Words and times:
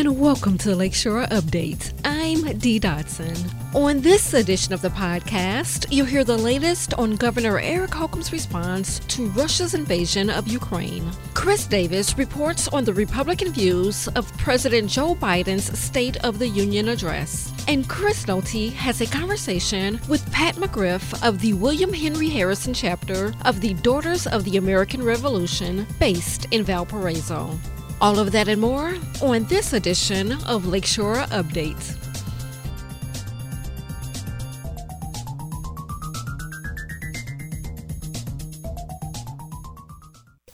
and 0.00 0.18
welcome 0.18 0.56
to 0.56 0.74
Lakeshore 0.74 1.26
Update. 1.26 1.92
I'm 2.06 2.56
Dee 2.56 2.80
Dotson. 2.80 3.36
On 3.74 4.00
this 4.00 4.32
edition 4.32 4.72
of 4.72 4.80
the 4.80 4.88
podcast, 4.88 5.86
you'll 5.90 6.06
hear 6.06 6.24
the 6.24 6.38
latest 6.38 6.94
on 6.94 7.16
Governor 7.16 7.58
Eric 7.58 7.92
Holcomb's 7.92 8.32
response 8.32 9.00
to 9.00 9.26
Russia's 9.26 9.74
invasion 9.74 10.30
of 10.30 10.48
Ukraine. 10.48 11.04
Chris 11.34 11.66
Davis 11.66 12.16
reports 12.16 12.66
on 12.68 12.86
the 12.86 12.94
Republican 12.94 13.52
views 13.52 14.08
of 14.08 14.34
President 14.38 14.88
Joe 14.88 15.14
Biden's 15.14 15.78
State 15.78 16.16
of 16.24 16.38
the 16.38 16.48
Union 16.48 16.88
address. 16.88 17.52
And 17.68 17.86
Chris 17.86 18.24
Nolte 18.24 18.72
has 18.72 19.02
a 19.02 19.06
conversation 19.06 20.00
with 20.08 20.32
Pat 20.32 20.54
McGriff 20.54 21.22
of 21.22 21.42
the 21.42 21.52
William 21.52 21.92
Henry 21.92 22.30
Harrison 22.30 22.72
chapter 22.72 23.34
of 23.44 23.60
the 23.60 23.74
Daughters 23.74 24.26
of 24.26 24.44
the 24.44 24.56
American 24.56 25.02
Revolution, 25.02 25.86
based 25.98 26.46
in 26.52 26.64
Valparaiso. 26.64 27.58
All 28.00 28.18
of 28.18 28.32
that 28.32 28.48
and 28.48 28.62
more 28.62 28.96
on 29.20 29.44
this 29.44 29.74
edition 29.74 30.32
of 30.46 30.66
Lakeshore 30.66 31.16
Updates. 31.16 31.98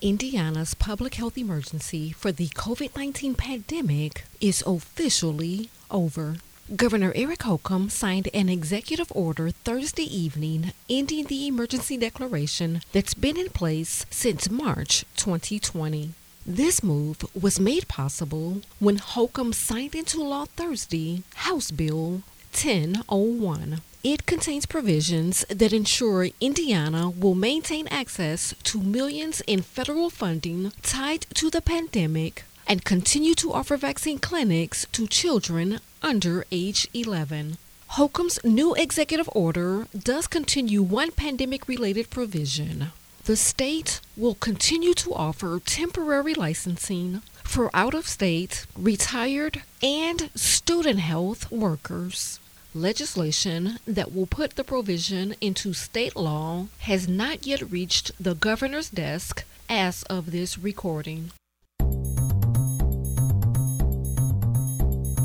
Indiana's 0.02 0.74
public 0.74 1.14
health 1.14 1.38
emergency 1.38 2.10
for 2.10 2.32
the 2.32 2.48
COVID 2.48 2.96
19 2.96 3.36
pandemic 3.36 4.24
is 4.40 4.64
officially 4.66 5.70
over. 5.88 6.38
Governor 6.74 7.12
Eric 7.14 7.44
Holcomb 7.44 7.90
signed 7.90 8.28
an 8.34 8.48
executive 8.48 9.12
order 9.14 9.52
Thursday 9.52 10.02
evening 10.02 10.72
ending 10.90 11.26
the 11.26 11.46
emergency 11.46 11.96
declaration 11.96 12.80
that's 12.92 13.14
been 13.14 13.36
in 13.36 13.50
place 13.50 14.04
since 14.10 14.50
March 14.50 15.04
2020. 15.16 16.10
This 16.48 16.80
move 16.80 17.24
was 17.34 17.58
made 17.58 17.88
possible 17.88 18.62
when 18.78 18.98
Holcomb 18.98 19.52
signed 19.52 19.96
into 19.96 20.22
law 20.22 20.44
Thursday 20.44 21.24
House 21.34 21.72
Bill 21.72 22.22
1001. 22.52 23.80
It 24.04 24.26
contains 24.26 24.64
provisions 24.64 25.44
that 25.48 25.72
ensure 25.72 26.28
Indiana 26.40 27.10
will 27.10 27.34
maintain 27.34 27.88
access 27.88 28.54
to 28.62 28.80
millions 28.80 29.42
in 29.48 29.62
federal 29.62 30.08
funding 30.08 30.70
tied 30.82 31.26
to 31.34 31.50
the 31.50 31.60
pandemic 31.60 32.44
and 32.68 32.84
continue 32.84 33.34
to 33.34 33.52
offer 33.52 33.76
vaccine 33.76 34.20
clinics 34.20 34.86
to 34.92 35.08
children 35.08 35.80
under 36.00 36.46
age 36.52 36.86
11. 36.94 37.58
Holcomb's 37.98 38.38
new 38.44 38.72
executive 38.74 39.28
order 39.32 39.88
does 39.98 40.28
continue 40.28 40.82
one 40.84 41.10
pandemic 41.10 41.66
related 41.66 42.08
provision 42.08 42.92
the 43.26 43.36
state 43.36 44.00
will 44.16 44.36
continue 44.36 44.94
to 44.94 45.12
offer 45.12 45.60
temporary 45.64 46.32
licensing 46.32 47.22
for 47.42 47.70
out 47.74 47.92
of 47.92 48.06
state, 48.06 48.66
retired, 48.78 49.62
and 49.82 50.30
student 50.36 51.00
health 51.00 51.50
workers. 51.50 52.38
Legislation 52.72 53.78
that 53.84 54.14
will 54.14 54.26
put 54.26 54.54
the 54.54 54.62
provision 54.62 55.34
into 55.40 55.72
state 55.72 56.14
law 56.14 56.66
has 56.80 57.08
not 57.08 57.44
yet 57.44 57.68
reached 57.68 58.12
the 58.20 58.34
governor's 58.36 58.90
desk 58.90 59.42
as 59.68 60.04
of 60.04 60.30
this 60.30 60.56
recording. 60.56 61.32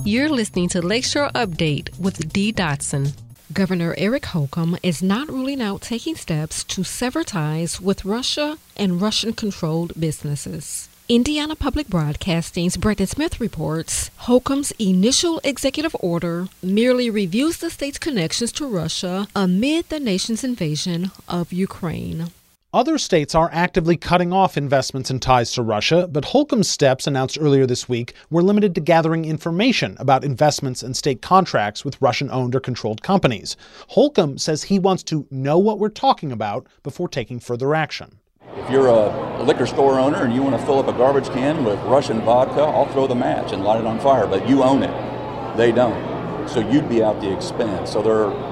You're 0.03 0.29
listening 0.29 0.69
to 0.69 0.81
Lakeshore 0.81 1.29
Update 1.35 1.99
with 1.99 2.33
Dee 2.33 2.52
Dotson. 2.52 3.13
Governor 3.53 3.95
Eric 3.97 4.27
Holcomb 4.27 4.77
is 4.81 5.03
not 5.03 5.27
ruling 5.27 5.61
out 5.61 5.81
taking 5.81 6.16
steps 6.16 6.63
to 6.66 6.83
sever 6.83 7.23
ties 7.23 7.81
with 7.81 8.05
Russia 8.05 8.57
and 8.77 9.02
Russian 9.02 9.33
controlled 9.33 9.99
businesses. 9.99 10.88
Indiana 11.09 11.55
Public 11.55 11.88
Broadcasting's 11.89 12.77
Brandon 12.77 13.07
Smith 13.07 13.41
reports 13.41 14.09
Holcomb's 14.17 14.72
initial 14.79 15.41
executive 15.44 15.95
order 15.99 16.47
merely 16.63 17.09
reviews 17.09 17.57
the 17.57 17.69
state's 17.69 18.00
connections 18.00 18.51
to 18.53 18.67
Russia 18.67 19.28
amid 19.35 19.90
the 19.90 20.00
nation's 20.00 20.44
invasion 20.44 21.11
of 21.28 21.51
Ukraine. 21.51 22.31
Other 22.74 22.98
states 22.98 23.36
are 23.36 23.50
actively 23.52 23.98
cutting 23.98 24.32
off 24.32 24.56
investments 24.56 25.09
and 25.09 25.22
ties 25.22 25.52
to 25.52 25.62
Russia, 25.62 26.08
but 26.09 26.24
Holcomb's 26.24 26.70
steps 26.70 27.06
announced 27.06 27.38
earlier 27.38 27.66
this 27.66 27.90
week 27.90 28.14
were 28.30 28.42
limited 28.42 28.74
to 28.76 28.80
gathering 28.80 29.26
information 29.26 29.98
about 30.00 30.24
investments 30.24 30.82
and 30.82 30.96
state 30.96 31.22
contracts 31.22 31.84
with 31.84 32.02
Russian 32.02 32.32
owned 32.32 32.56
or 32.56 32.62
controlled 32.62 33.04
companies. 33.04 33.58
Holcomb 33.90 34.38
says 34.38 34.64
he 34.64 34.80
wants 34.80 35.04
to 35.04 35.28
know 35.30 35.59
what 35.59 35.80
we're 35.80 35.90
talking 35.90 36.32
about 36.32 36.66
before 36.82 37.09
taking 37.09 37.42
further 37.42 37.76
action. 37.76 38.20
If 38.56 38.70
you're 38.70 38.88
a 38.88 39.44
liquor 39.44 39.68
store 39.68 40.00
owner 40.00 40.24
and 40.24 40.34
you 40.34 40.42
want 40.42 40.58
to 40.58 40.66
fill 40.66 40.80
up 40.80 40.88
a 40.88 40.94
garbage 40.94 41.28
can 41.28 41.66
with 41.66 41.78
Russian 41.80 42.22
vodka, 42.22 42.62
I'll 42.62 42.88
throw 42.94 43.06
the 43.06 43.16
match 43.16 43.52
and 43.52 43.66
light 43.66 43.82
it 43.82 43.86
on 43.86 44.00
fire, 44.00 44.28
but 44.28 44.48
you 44.48 44.64
own 44.64 44.82
it. 44.82 45.58
They 45.58 45.74
don't. 45.74 46.48
So 46.48 46.62
you'd 46.62 46.88
be 46.88 47.03
out 47.03 47.20
the 47.20 47.36
expense. 47.36 47.92
So 47.92 48.02
there 48.02 48.28
are 48.28 48.50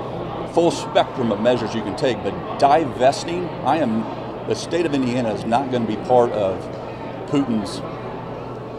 full 0.54 0.72
spectrum 0.72 1.32
of 1.32 1.42
measures 1.42 1.74
you 1.74 1.82
can 1.82 1.96
take, 1.96 2.22
but 2.24 2.60
divesting, 2.60 3.48
I 3.66 3.78
am, 3.78 4.02
the 4.48 4.56
state 4.56 4.86
of 4.86 4.94
Indiana 4.94 5.34
is 5.34 5.46
not 5.46 5.72
going 5.72 5.86
to 5.86 5.88
be 5.88 6.02
part 6.08 6.32
of 6.32 6.60
Putin's 7.30 7.80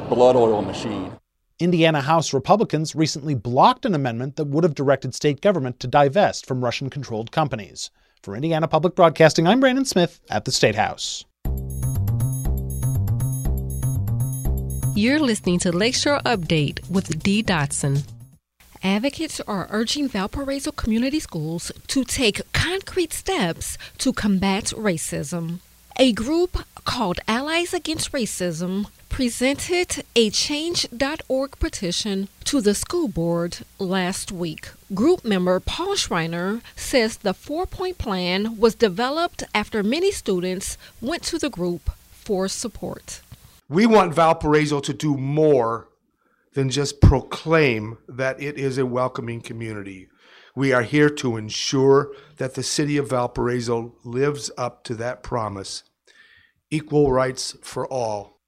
blood 0.08 0.36
oil 0.36 0.62
machine. 0.62 1.12
Indiana 1.58 2.00
House 2.00 2.32
Republicans 2.32 2.94
recently 2.94 3.34
blocked 3.34 3.84
an 3.84 3.94
amendment 3.94 4.36
that 4.36 4.46
would 4.46 4.64
have 4.64 4.74
directed 4.74 5.14
state 5.14 5.40
government 5.40 5.78
to 5.80 5.86
divest 5.86 6.46
from 6.46 6.64
Russian 6.64 6.88
controlled 6.88 7.32
companies. 7.32 7.90
For 8.22 8.34
Indiana 8.34 8.66
Public 8.66 8.94
Broadcasting, 8.94 9.46
I'm 9.46 9.60
Brandon 9.60 9.84
Smith 9.84 10.20
at 10.30 10.46
the 10.46 10.52
State 10.52 10.74
House. 10.74 11.24
You're 14.94 15.20
listening 15.20 15.58
to 15.60 15.72
Lakeshore 15.72 16.20
Update 16.26 16.88
with 16.90 17.22
Dee 17.22 17.42
Dotson. 17.42 18.02
Advocates 18.82 19.40
are 19.46 19.68
urging 19.70 20.08
Valparaiso 20.08 20.72
Community 20.72 21.20
Schools 21.20 21.70
to 21.86 22.02
take 22.02 22.40
concrete 22.52 23.12
steps 23.12 23.76
to 23.98 24.10
combat 24.10 24.72
racism. 24.76 25.58
A 25.98 26.12
group 26.12 26.64
called 26.86 27.20
Allies 27.28 27.74
Against 27.74 28.12
Racism 28.12 28.86
presented 29.10 30.02
a 30.16 30.30
Change.org 30.30 31.58
petition 31.58 32.28
to 32.44 32.62
the 32.62 32.74
school 32.74 33.06
board 33.06 33.58
last 33.78 34.32
week. 34.32 34.70
Group 34.94 35.26
member 35.26 35.60
Paul 35.60 35.94
Schreiner 35.94 36.62
says 36.74 37.18
the 37.18 37.34
four 37.34 37.66
point 37.66 37.98
plan 37.98 38.56
was 38.56 38.74
developed 38.74 39.42
after 39.54 39.82
many 39.82 40.10
students 40.10 40.78
went 41.02 41.22
to 41.24 41.38
the 41.38 41.50
group 41.50 41.90
for 42.12 42.48
support. 42.48 43.20
We 43.68 43.84
want 43.84 44.14
Valparaiso 44.14 44.80
to 44.80 44.94
do 44.94 45.18
more 45.18 45.86
than 46.54 46.70
just 46.70 47.00
proclaim 47.00 47.98
that 48.08 48.40
it 48.42 48.58
is 48.58 48.78
a 48.78 48.86
welcoming 48.86 49.40
community. 49.40 50.08
We 50.56 50.72
are 50.72 50.82
here 50.82 51.10
to 51.10 51.36
ensure 51.36 52.12
that 52.38 52.54
the 52.54 52.62
city 52.62 52.96
of 52.96 53.10
Valparaiso 53.10 53.94
lives 54.04 54.50
up 54.58 54.82
to 54.84 54.94
that 54.96 55.22
promise 55.22 55.84
equal 56.70 57.12
rights 57.12 57.56
for 57.62 57.86
all. 57.86 58.40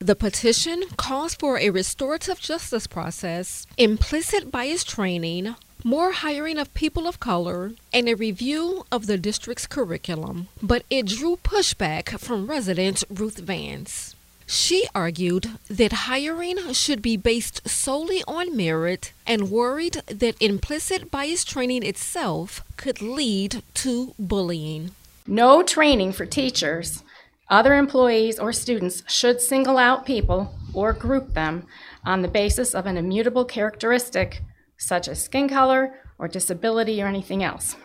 The 0.00 0.16
petition 0.16 0.82
calls 0.96 1.34
for 1.34 1.58
a 1.58 1.70
restorative 1.70 2.40
justice 2.40 2.86
process, 2.86 3.66
implicit 3.78 4.50
bias 4.50 4.84
training, 4.84 5.54
more 5.82 6.12
hiring 6.12 6.58
of 6.58 6.74
people 6.74 7.06
of 7.06 7.20
color, 7.20 7.72
and 7.92 8.08
a 8.08 8.14
review 8.14 8.84
of 8.90 9.06
the 9.06 9.18
district's 9.18 9.66
curriculum. 9.66 10.48
But 10.62 10.84
it 10.90 11.06
drew 11.06 11.36
pushback 11.36 12.18
from 12.18 12.46
resident 12.46 13.04
Ruth 13.08 13.38
Vance. 13.38 14.14
She 14.46 14.86
argued 14.94 15.50
that 15.68 16.04
hiring 16.06 16.72
should 16.72 17.00
be 17.00 17.16
based 17.16 17.68
solely 17.68 18.22
on 18.28 18.56
merit 18.56 19.12
and 19.26 19.50
worried 19.50 20.02
that 20.06 20.40
implicit 20.40 21.10
bias 21.10 21.44
training 21.44 21.82
itself 21.82 22.62
could 22.76 23.00
lead 23.00 23.62
to 23.74 24.14
bullying. 24.18 24.90
No 25.26 25.62
training 25.62 26.12
for 26.12 26.26
teachers, 26.26 27.02
other 27.48 27.74
employees, 27.74 28.38
or 28.38 28.52
students 28.52 29.02
should 29.08 29.40
single 29.40 29.78
out 29.78 30.04
people 30.04 30.54
or 30.74 30.92
group 30.92 31.34
them 31.34 31.66
on 32.04 32.22
the 32.22 32.28
basis 32.28 32.74
of 32.74 32.86
an 32.86 32.96
immutable 32.96 33.44
characteristic 33.44 34.42
such 34.76 35.08
as 35.08 35.24
skin 35.24 35.48
color 35.48 35.94
or 36.18 36.28
disability 36.28 37.02
or 37.02 37.06
anything 37.06 37.42
else. 37.42 37.76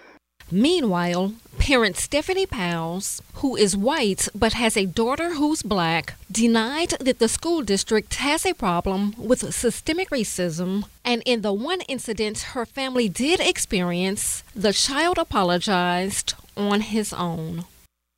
Meanwhile, 0.52 1.34
parent 1.60 1.96
Stephanie 1.96 2.48
Powles, 2.48 3.22
who 3.36 3.56
is 3.56 3.78
white 3.78 4.28
but 4.34 4.54
has 4.54 4.76
a 4.76 4.88
daughter 4.88 5.36
who's 5.36 5.62
black, 5.62 6.16
denied 6.32 6.96
that 7.00 7.20
the 7.20 7.28
school 7.28 7.62
district 7.62 8.16
has 8.16 8.46
a 8.46 8.56
problem 8.56 9.14
with 9.18 9.54
systemic 9.54 10.10
racism, 10.10 10.86
and 11.06 11.22
in 11.26 11.42
the 11.42 11.54
one 11.54 11.82
incident 11.82 12.40
her 12.54 12.66
family 12.66 13.08
did 13.08 13.40
experience, 13.40 14.44
the 14.56 14.74
child 14.74 15.20
apologized 15.20 16.34
on 16.58 16.82
his 16.82 17.14
own. 17.14 17.66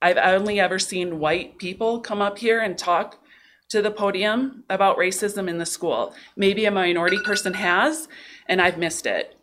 I've 0.01 0.17
only 0.17 0.57
ever 0.57 0.79
seen 0.79 1.19
white 1.19 1.57
people 1.57 1.99
come 1.99 2.21
up 2.21 2.37
here 2.37 2.61
and 2.61 2.77
talk 2.77 3.17
to 3.69 3.81
the 3.81 3.91
podium 3.91 4.63
about 4.69 4.97
racism 4.97 5.49
in 5.49 5.57
the 5.57 5.65
school. 5.65 6.13
Maybe 6.37 6.63
a 6.63 6.71
minority 6.71 7.19
person 7.25 7.55
has, 7.55 8.07
and 8.47 8.61
I've 8.61 8.77
missed 8.77 9.05
it 9.05 9.37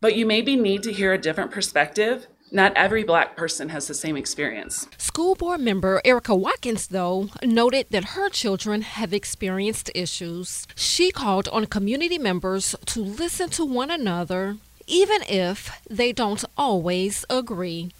but 0.00 0.16
you 0.16 0.26
maybe 0.26 0.56
need 0.56 0.82
to 0.82 0.92
hear 0.92 1.12
a 1.12 1.18
different 1.18 1.50
perspective 1.50 2.26
Not 2.52 2.72
every 2.74 3.04
black 3.04 3.36
person 3.36 3.68
has 3.68 3.86
the 3.86 3.94
same 3.94 4.16
experience. 4.16 4.88
School 4.98 5.36
board 5.36 5.60
member 5.60 6.00
Erica 6.04 6.34
Watkins, 6.34 6.88
though, 6.88 7.28
noted 7.44 7.86
that 7.90 8.16
her 8.16 8.28
children 8.28 8.82
have 8.82 9.12
experienced 9.14 9.88
issues. 9.94 10.66
She 10.74 11.12
called 11.12 11.46
on 11.48 11.66
community 11.66 12.18
members 12.18 12.74
to 12.86 13.00
listen 13.00 13.50
to 13.50 13.64
one 13.64 13.90
another, 13.90 14.56
even 14.88 15.22
if 15.28 15.70
they 15.88 16.10
don't 16.12 16.44
always 16.56 17.24
agree. 17.30 17.92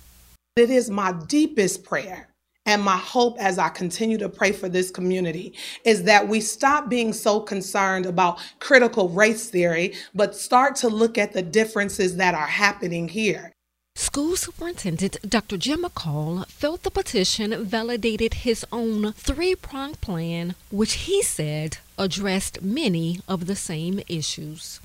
It 0.57 0.69
is 0.69 0.91
my 0.91 1.13
deepest 1.13 1.85
prayer 1.85 2.30
and 2.67 2.83
my 2.83 2.97
hope 2.97 3.39
as 3.39 3.59
I 3.59 3.69
continue 3.69 4.19
to 4.19 4.29
pray 4.29 4.53
for 4.53 4.69
this 4.69 4.91
community 4.91 5.55
is 5.85 6.05
that 6.05 6.29
we 6.29 6.41
stop 6.41 6.89
being 6.89 7.13
so 7.13 7.41
concerned 7.41 8.07
about 8.07 8.39
critical 8.59 9.09
race 9.09 9.49
theory, 9.51 9.95
but 10.15 10.37
start 10.37 10.77
to 10.77 10.89
look 10.89 11.19
at 11.19 11.33
the 11.33 11.43
differences 11.43 12.17
that 12.17 12.35
are 12.35 12.47
happening 12.47 13.09
here. 13.09 13.53
School 13.97 14.37
Superintendent 14.37 15.19
Dr. 15.29 15.57
Jim 15.57 15.83
McCall 15.83 16.47
felt 16.47 16.85
the 16.85 16.91
petition 16.91 17.65
validated 17.65 18.35
his 18.35 18.65
own 18.73 19.13
three 19.13 19.55
pronged 19.55 20.01
plan, 20.01 20.55
which 20.71 20.93
he 20.93 21.23
said 21.23 21.79
addressed 21.99 22.63
many 22.63 23.21
of 23.29 23.47
the 23.47 23.57
same 23.57 24.01
issues. 24.09 24.81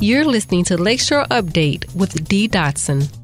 You're 0.00 0.24
listening 0.24 0.64
to 0.64 0.78
Lakeshore 0.78 1.26
Update 1.30 1.94
with 1.94 2.26
Dee 2.26 2.48
Dotson. 2.48 3.19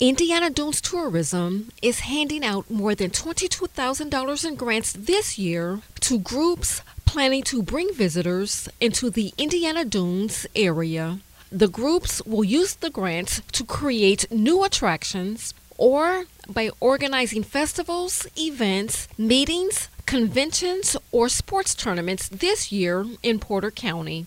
Indiana 0.00 0.48
Dunes 0.48 0.80
Tourism 0.80 1.72
is 1.82 2.00
handing 2.00 2.42
out 2.42 2.70
more 2.70 2.94
than 2.94 3.10
$22,000 3.10 4.46
in 4.46 4.54
grants 4.54 4.94
this 4.94 5.38
year 5.38 5.80
to 6.00 6.18
groups 6.18 6.80
planning 7.04 7.42
to 7.42 7.62
bring 7.62 7.92
visitors 7.92 8.66
into 8.80 9.10
the 9.10 9.34
Indiana 9.36 9.84
Dunes 9.84 10.46
area. 10.56 11.18
The 11.52 11.68
groups 11.68 12.24
will 12.24 12.44
use 12.44 12.76
the 12.76 12.88
grants 12.88 13.42
to 13.52 13.62
create 13.62 14.24
new 14.32 14.64
attractions 14.64 15.52
or 15.76 16.24
by 16.48 16.70
organizing 16.80 17.42
festivals, 17.42 18.26
events, 18.38 19.06
meetings, 19.18 19.90
conventions, 20.06 20.96
or 21.12 21.28
sports 21.28 21.74
tournaments 21.74 22.26
this 22.30 22.72
year 22.72 23.04
in 23.22 23.38
Porter 23.38 23.70
County. 23.70 24.24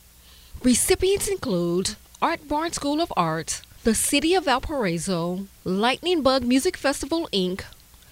Recipients 0.62 1.28
include 1.28 1.96
Art 2.22 2.48
Barn 2.48 2.74
School 2.74 3.02
of 3.02 3.12
Art, 3.18 3.64
the 3.83 3.94
City 3.94 4.33
of 4.33 4.45
Valparaiso, 4.45 5.45
Lightning 5.65 6.21
Bug 6.21 6.44
Music 6.44 6.77
Festival 6.77 7.27
Inc., 7.33 7.63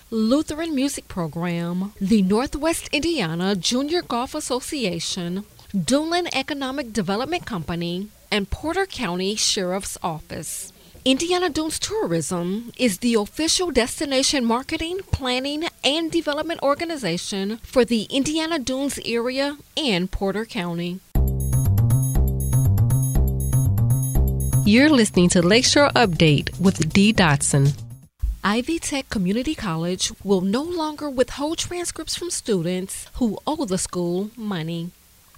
Lutheran 0.10 0.76
Music 0.76 1.08
Program, 1.08 1.94
the 2.02 2.22
Northwest 2.22 2.90
Indiana 2.92 3.56
Junior 3.56 4.02
Golf 4.02 4.36
Association, 4.36 5.46
Duneland 5.74 6.28
Economic 6.34 6.92
Development 6.92 7.46
Company, 7.46 8.10
and 8.30 8.50
Porter 8.50 8.86
County 8.86 9.36
Sheriff's 9.36 9.98
Office. 10.04 10.74
Indiana 11.06 11.50
Dunes 11.50 11.80
Tourism 11.80 12.74
is 12.78 12.98
the 12.98 13.14
official 13.14 13.72
destination 13.72 14.44
marketing, 14.44 15.00
planning, 15.14 15.68
and 15.86 16.12
development 16.12 16.62
organization 16.62 17.58
for 17.64 17.86
the 17.86 18.04
Indiana 18.10 18.60
Dunes 18.60 19.00
area 19.06 19.58
and 19.78 20.12
Porter 20.12 20.44
County. 20.44 21.00
You're 24.64 24.90
listening 24.90 25.30
to 25.30 25.42
Lakeshore 25.42 25.90
Update 25.96 26.60
with 26.60 26.94
Dee 26.94 27.14
Dotson. 27.14 27.74
Ivy 28.44 28.78
Tech 28.78 29.10
Community 29.10 29.56
College 29.56 30.12
will 30.24 30.42
no 30.42 30.62
longer 30.62 31.10
withhold 31.10 31.58
transcripts 31.58 32.16
from 32.16 32.30
students 32.30 33.08
who 33.16 33.40
owe 33.48 33.66
the 33.66 33.80
school 33.80 34.30
money. 34.38 34.92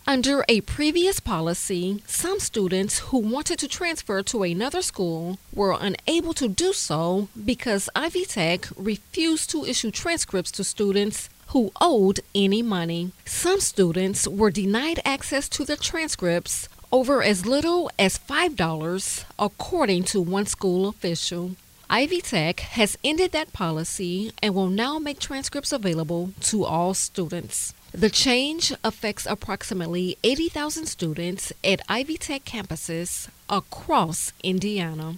Under 0.05 0.43
a 0.49 0.59
previous 0.61 1.21
policy, 1.21 2.03
some 2.05 2.41
students 2.41 2.99
who 2.99 3.17
wanted 3.19 3.59
to 3.59 3.67
transfer 3.69 4.21
to 4.23 4.43
another 4.43 4.81
school 4.81 5.39
were 5.53 5.77
unable 5.79 6.33
to 6.33 6.49
do 6.49 6.73
so 6.73 7.29
because 7.45 7.89
Ivy 7.95 8.25
Tech 8.25 8.67
refused 8.75 9.49
to 9.51 9.63
issue 9.63 9.91
transcripts 9.91 10.51
to 10.51 10.65
students 10.65 11.29
who 11.47 11.71
owed 11.79 12.19
any 12.35 12.61
money. 12.61 13.11
Some 13.23 13.61
students 13.61 14.27
were 14.27 14.51
denied 14.51 14.99
access 15.05 15.47
to 15.49 15.63
their 15.63 15.77
transcripts 15.77 16.67
over 16.93 17.23
as 17.23 17.43
little 17.43 17.89
as 17.97 18.19
$5, 18.19 19.25
according 19.39 20.03
to 20.03 20.21
one 20.21 20.45
school 20.45 20.87
official. 20.87 21.55
Ivy 21.89 22.21
Tech 22.21 22.59
has 22.59 22.97
ended 23.03 23.31
that 23.31 23.51
policy 23.51 24.31
and 24.43 24.53
will 24.53 24.69
now 24.69 24.99
make 24.99 25.19
transcripts 25.19 25.71
available 25.71 26.33
to 26.41 26.63
all 26.65 26.93
students. 26.93 27.73
The 27.91 28.11
change 28.11 28.71
affects 28.83 29.25
approximately 29.25 30.17
80,000 30.23 30.85
students 30.85 31.51
at 31.63 31.81
Ivy 31.89 32.17
Tech 32.17 32.45
campuses 32.45 33.27
across 33.49 34.31
Indiana. 34.43 35.15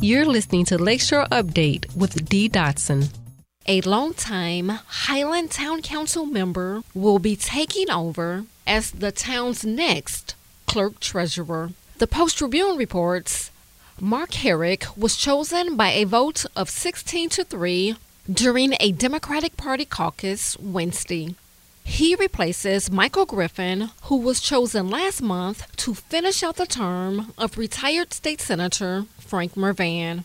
You're 0.00 0.26
listening 0.26 0.64
to 0.66 0.78
Lakeshore 0.78 1.26
Update 1.32 1.94
with 1.96 2.28
Dee 2.28 2.48
Dotson. 2.48 3.08
A 3.68 3.80
longtime 3.80 4.68
Highland 5.08 5.50
Town 5.50 5.82
Council 5.82 6.24
member 6.24 6.84
will 6.94 7.18
be 7.18 7.34
taking 7.34 7.90
over 7.90 8.44
as 8.64 8.92
the 8.92 9.10
town's 9.10 9.64
next 9.64 10.36
clerk 10.66 11.00
treasurer. 11.00 11.70
The 11.98 12.06
Post 12.06 12.38
Tribune 12.38 12.76
reports 12.76 13.50
Mark 14.00 14.34
Herrick 14.34 14.86
was 14.96 15.16
chosen 15.16 15.76
by 15.76 15.90
a 15.90 16.04
vote 16.04 16.44
of 16.54 16.70
16 16.70 17.28
to 17.30 17.42
3 17.42 17.96
during 18.32 18.74
a 18.78 18.92
Democratic 18.92 19.56
Party 19.56 19.84
caucus 19.84 20.56
Wednesday. 20.60 21.34
He 21.82 22.14
replaces 22.14 22.88
Michael 22.90 23.26
Griffin, 23.26 23.90
who 24.02 24.16
was 24.16 24.40
chosen 24.40 24.90
last 24.90 25.22
month 25.22 25.66
to 25.78 25.94
finish 25.94 26.44
out 26.44 26.54
the 26.54 26.66
term 26.66 27.32
of 27.36 27.58
retired 27.58 28.12
state 28.12 28.40
senator 28.40 29.06
Frank 29.18 29.54
Mrvan. 29.54 30.22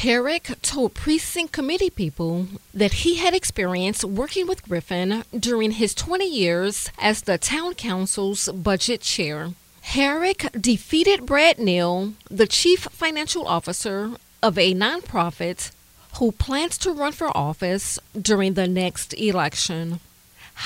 Herrick 0.00 0.50
told 0.60 0.92
precinct 0.92 1.54
committee 1.54 1.88
people 1.88 2.48
that 2.74 2.92
he 3.02 3.14
had 3.14 3.32
experience 3.32 4.04
working 4.04 4.46
with 4.46 4.62
Griffin 4.62 5.24
during 5.36 5.70
his 5.70 5.94
20 5.94 6.28
years 6.28 6.90
as 6.98 7.22
the 7.22 7.38
town 7.38 7.72
council's 7.72 8.50
budget 8.50 9.00
chair. 9.00 9.52
Herrick 9.80 10.48
defeated 10.52 11.24
Brad 11.24 11.58
Neal, 11.58 12.12
the 12.30 12.46
chief 12.46 12.80
financial 12.92 13.48
officer 13.48 14.12
of 14.42 14.58
a 14.58 14.74
nonprofit 14.74 15.72
who 16.18 16.30
plans 16.30 16.76
to 16.78 16.92
run 16.92 17.12
for 17.12 17.34
office 17.34 17.98
during 18.20 18.52
the 18.52 18.68
next 18.68 19.14
election. 19.14 20.00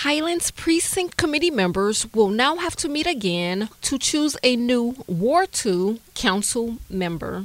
Highlands 0.02 0.50
Precinct 0.50 1.16
Committee 1.16 1.52
members 1.52 2.12
will 2.12 2.30
now 2.30 2.56
have 2.56 2.74
to 2.76 2.88
meet 2.88 3.06
again 3.06 3.68
to 3.82 3.96
choose 3.96 4.36
a 4.42 4.56
new 4.56 4.96
War 5.06 5.46
2 5.46 6.00
council 6.14 6.78
member. 6.90 7.44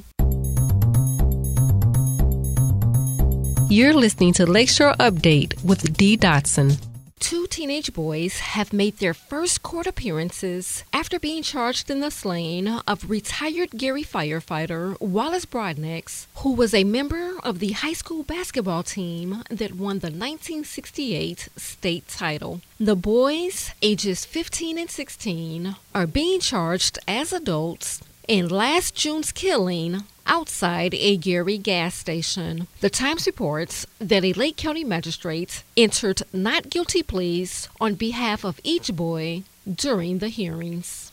You're 3.68 3.94
listening 3.94 4.34
to 4.34 4.46
Lakeshore 4.46 4.94
Update 5.00 5.64
with 5.64 5.98
Dee 5.98 6.18
Dotson. 6.18 6.78
Two 7.20 7.48
teenage 7.48 7.94
boys 7.94 8.38
have 8.40 8.72
made 8.72 8.98
their 8.98 9.16
first 9.16 9.64
court 9.64 9.88
appearances 9.88 10.84
after 10.94 11.20
being 11.20 11.42
charged 11.42 11.90
in 11.90 12.00
the 12.00 12.12
slaying 12.12 12.68
of 12.68 13.10
retired 13.10 13.72
Gary 13.72 14.04
firefighter 14.04 15.00
Wallace 15.02 15.46
Broadnax, 15.46 16.28
who 16.36 16.54
was 16.54 16.76
a 16.76 16.84
member 16.84 17.40
of 17.44 17.58
the 17.58 17.72
high 17.72 17.94
school 17.94 18.22
basketball 18.22 18.84
team 18.84 19.42
that 19.50 19.74
won 19.74 20.00
the 20.00 20.12
1968 20.12 21.50
state 21.58 22.08
title. 22.08 22.62
The 22.80 22.96
boys, 22.96 23.72
ages 23.82 24.26
15 24.26 24.78
and 24.78 24.92
16, 24.92 25.76
are 25.96 26.08
being 26.08 26.40
charged 26.40 27.00
as 27.08 27.34
adults 27.34 28.02
in 28.28 28.48
last 28.48 28.94
June's 28.94 29.32
killing 29.32 30.04
outside 30.26 30.94
a 30.94 31.18
Gary 31.18 31.58
gas 31.58 31.96
station. 31.96 32.68
The 32.82 32.90
Times 32.90 33.26
reports 33.26 33.86
that 34.00 34.24
a 34.24 34.34
Lake 34.34 34.58
County 34.58 34.84
magistrate 34.84 35.64
entered 35.78 36.24
not 36.34 36.70
guilty 36.70 37.04
pleas 37.04 37.70
on 37.80 37.96
behalf 37.96 38.44
of 38.44 38.60
each 38.64 38.96
boy 38.96 39.44
during 39.72 40.20
the 40.20 40.30
hearings. 40.30 41.12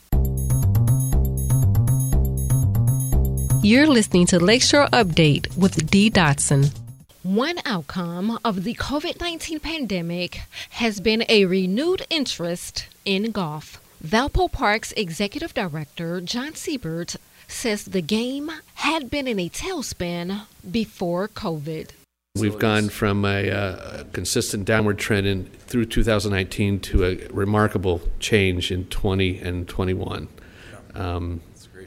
You're 3.63 3.87
listening 3.87 4.25
to 4.27 4.39
Lakeshore 4.39 4.87
Update 4.87 5.55
with 5.55 5.89
Dee 5.89 6.09
Dotson. 6.09 6.75
One 7.23 7.59
outcome 7.65 8.37
of 8.43 8.65
the 8.65 8.73
COVID 8.73 9.21
19 9.21 9.61
pandemic 9.61 10.41
has 10.71 10.99
been 10.99 11.23
a 11.29 11.45
renewed 11.45 12.05
interest 12.09 12.87
in 13.05 13.31
golf. 13.31 13.79
Valpo 14.05 14.51
Park's 14.51 14.91
executive 14.97 15.53
director, 15.53 16.19
John 16.19 16.55
Siebert, 16.55 17.15
says 17.47 17.85
the 17.85 18.01
game 18.01 18.51
had 18.75 19.09
been 19.09 19.27
in 19.27 19.39
a 19.39 19.49
tailspin 19.49 20.41
before 20.69 21.27
COVID. 21.27 21.89
We've 22.35 22.57
gone 22.57 22.89
from 22.89 23.25
a, 23.25 23.49
uh, 23.51 24.03
consistent 24.11 24.65
downward 24.65 24.97
trend 24.97 25.27
in, 25.27 25.45
through 25.67 25.85
2019 25.85 26.79
to 26.79 27.05
a 27.05 27.27
remarkable 27.27 28.01
change 28.19 28.71
in 28.71 28.85
20 28.85 29.37
and 29.37 29.67
21. 29.67 30.27
Um, 30.95 31.41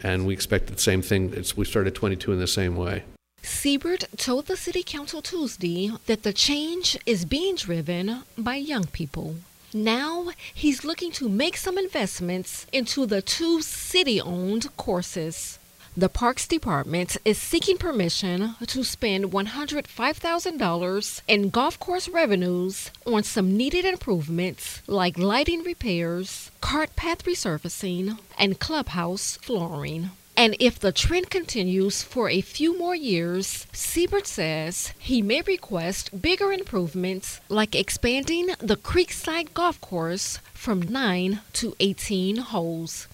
and 0.05 0.25
we 0.25 0.33
expect 0.33 0.69
the 0.69 0.79
same 0.79 1.03
thing. 1.03 1.33
It's, 1.35 1.57
we 1.57 1.65
started 1.65 1.97
22 1.97 2.33
in 2.33 2.39
the 2.39 2.47
same 2.47 2.77
way. 2.77 3.03
Siebert 3.43 4.05
told 4.17 4.47
the 4.47 4.57
City 4.57 4.83
Council 4.85 5.21
Tuesday 5.21 5.91
that 6.07 6.23
the 6.23 6.33
change 6.33 6.97
is 7.07 7.25
being 7.25 7.57
driven 7.57 8.23
by 8.39 8.57
young 8.57 8.87
people. 8.87 9.37
Now 9.75 10.31
he's 10.55 10.85
looking 10.85 11.11
to 11.13 11.29
make 11.29 11.57
some 11.57 11.77
investments 11.77 12.67
into 12.73 13.07
the 13.07 13.21
two 13.21 13.61
city 13.63 14.21
owned 14.21 14.75
courses. 14.77 15.59
The 15.99 16.09
Parks 16.11 16.47
Department 16.47 17.17
is 17.25 17.39
seeking 17.39 17.79
permission 17.79 18.55
to 18.67 18.85
spend 18.85 19.33
$105,000 19.33 21.21
in 21.27 21.49
golf 21.49 21.81
course 21.81 22.07
revenues 22.07 22.91
on 23.07 23.23
some 23.23 23.57
needed 23.57 23.87
improvements 23.87 24.83
like 24.87 25.17
lighting 25.17 25.63
repairs, 25.63 26.51
cart 26.61 26.95
path 26.97 27.25
resurfacing, 27.25 28.19
and 28.39 28.61
clubhouse 28.61 29.39
flooring. 29.41 30.11
And 30.39 30.55
if 30.61 30.79
the 30.79 30.93
trend 30.93 31.31
continues 31.31 32.03
for 32.03 32.29
a 32.29 32.43
few 32.43 32.79
more 32.79 32.95
years, 32.95 33.67
Siebert 33.73 34.27
says 34.27 34.93
he 34.99 35.23
may 35.23 35.41
request 35.41 36.21
bigger 36.21 36.53
improvements 36.53 37.41
like 37.49 37.75
expanding 37.75 38.49
the 38.59 38.77
Creekside 38.77 39.55
Golf 39.55 39.81
Course 39.81 40.39
from 40.53 40.83
9 40.83 41.41
to 41.55 41.75
18 41.81 42.37
holes. 42.37 43.09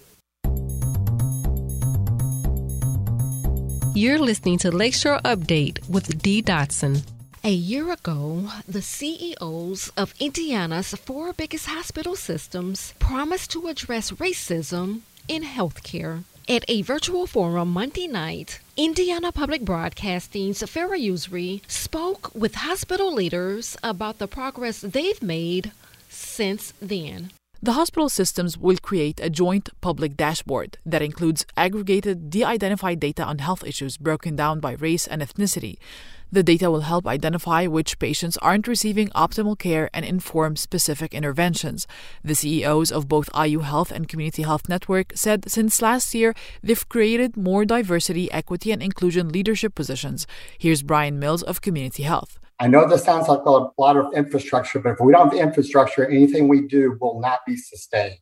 You're 3.95 4.19
listening 4.19 4.59
to 4.59 4.73
Lakeshore 4.73 5.21
Update 5.25 5.89
with 5.89 6.21
Dee 6.23 6.43
Dotson. 6.43 7.05
A 7.45 7.53
year 7.53 7.93
ago, 7.93 8.49
the 8.67 8.83
CEOs 8.83 9.91
of 9.97 10.15
Indiana's 10.19 10.95
four 10.95 11.33
biggest 11.33 11.67
hospital 11.67 12.17
systems 12.17 12.95
promised 12.99 13.51
to 13.53 13.69
address 13.69 14.11
racism 14.13 15.03
in 15.29 15.43
healthcare. 15.43 16.25
At 16.49 16.65
a 16.67 16.83
virtual 16.83 17.29
forum 17.29 17.73
Monday 17.73 18.09
night, 18.09 18.59
Indiana 18.77 19.31
Public 19.31 19.65
Broadcasting's 19.65 20.61
Farah 20.63 20.99
Yousry 20.99 21.61
spoke 21.71 22.35
with 22.35 22.57
hospital 22.57 23.15
leaders 23.15 23.77
about 23.81 24.19
the 24.19 24.27
progress 24.27 24.81
they've 24.81 25.23
made 25.23 25.71
since 26.09 26.73
then. 26.83 27.31
The 27.65 27.75
hospital 27.75 28.09
systems 28.09 28.59
will 28.59 28.79
create 28.79 29.21
a 29.21 29.31
joint 29.31 29.69
public 29.81 30.17
dashboard 30.17 30.79
that 30.85 31.01
includes 31.01 31.47
aggregated, 31.57 32.29
de 32.29 32.43
identified 32.43 32.99
data 32.99 33.23
on 33.23 33.39
health 33.39 33.63
issues 33.65 33.97
broken 33.97 34.35
down 34.35 34.59
by 34.59 34.73
race 34.73 35.07
and 35.07 35.23
ethnicity. 35.23 35.77
The 36.33 36.43
data 36.43 36.73
will 36.73 36.81
help 36.81 37.07
identify 37.07 37.69
which 37.69 38.01
patients 38.01 38.37
aren't 38.39 38.67
receiving 38.67 39.11
optimal 39.11 39.57
care 39.57 39.89
and 39.95 40.05
inform 40.05 40.57
specific 40.57 41.15
interventions. 41.15 41.87
The 42.25 42.35
CEOs 42.35 42.91
of 42.91 43.07
both 43.07 43.31
IU 43.33 43.61
Health 43.61 43.93
and 43.93 44.09
Community 44.09 44.43
Health 44.43 44.69
Network 44.69 45.13
said 45.15 45.49
since 45.49 45.81
last 45.81 46.17
year 46.17 46.35
they've 46.65 46.89
created 46.89 47.37
more 47.37 47.65
diversity, 47.65 48.29
equity, 48.33 48.73
and 48.73 48.83
inclusion 48.83 49.29
leadership 49.29 49.77
positions. 49.77 50.27
Here's 50.59 50.83
Bryan 50.83 51.21
Mills 51.21 51.45
of 51.45 51.61
Community 51.61 52.03
Health. 52.03 52.41
I 52.63 52.69
know 52.69 52.89
this 52.89 53.03
sounds 53.03 53.27
like 53.27 53.45
a 53.45 53.51
lot 53.77 53.97
of 53.97 54.15
infrastructure, 54.15 54.79
but 54.79 54.91
if 54.91 55.01
we 55.01 55.13
don't 55.13 55.33
have 55.33 55.49
infrastructure, 55.49 56.07
anything 56.07 56.47
we 56.47 56.61
do 56.61 56.97
will 57.01 57.19
not 57.21 57.41
be 57.45 57.57
sustained. 57.57 58.19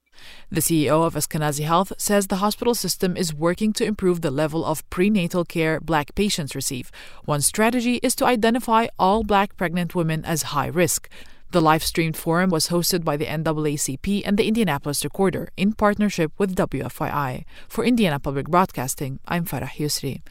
The 0.51 0.63
CEO 0.63 1.05
of 1.07 1.13
Eskenazi 1.13 1.65
Health 1.67 1.93
says 1.99 2.27
the 2.27 2.37
hospital 2.37 2.75
system 2.75 3.19
is 3.19 3.35
working 3.35 3.75
to 3.75 3.85
improve 3.85 4.23
the 4.23 4.31
level 4.31 4.65
of 4.65 4.89
prenatal 4.89 5.45
care 5.45 5.79
black 5.79 6.15
patients 6.15 6.55
receive. 6.55 6.91
One 7.27 7.43
strategy 7.43 7.97
is 8.03 8.15
to 8.17 8.25
identify 8.25 8.87
all 8.99 9.25
black 9.25 9.59
pregnant 9.59 9.95
women 9.95 10.25
as 10.25 10.55
high 10.55 10.69
risk. 10.69 11.11
The 11.51 11.61
live 11.61 11.85
streamed 11.85 12.17
forum 12.17 12.49
was 12.49 12.69
hosted 12.69 13.05
by 13.05 13.19
the 13.19 13.27
NAACP 13.27 14.23
and 14.25 14.39
the 14.39 14.49
Indianapolis 14.49 15.05
Recorder 15.05 15.51
in 15.59 15.75
partnership 15.75 16.33
with 16.39 16.57
WFYI. 16.57 17.45
For 17.69 17.85
Indiana 17.85 18.19
Public 18.19 18.49
Broadcasting, 18.49 19.21
I'm 19.29 19.45
Farah 19.45 19.69
Yousry. 19.69 20.23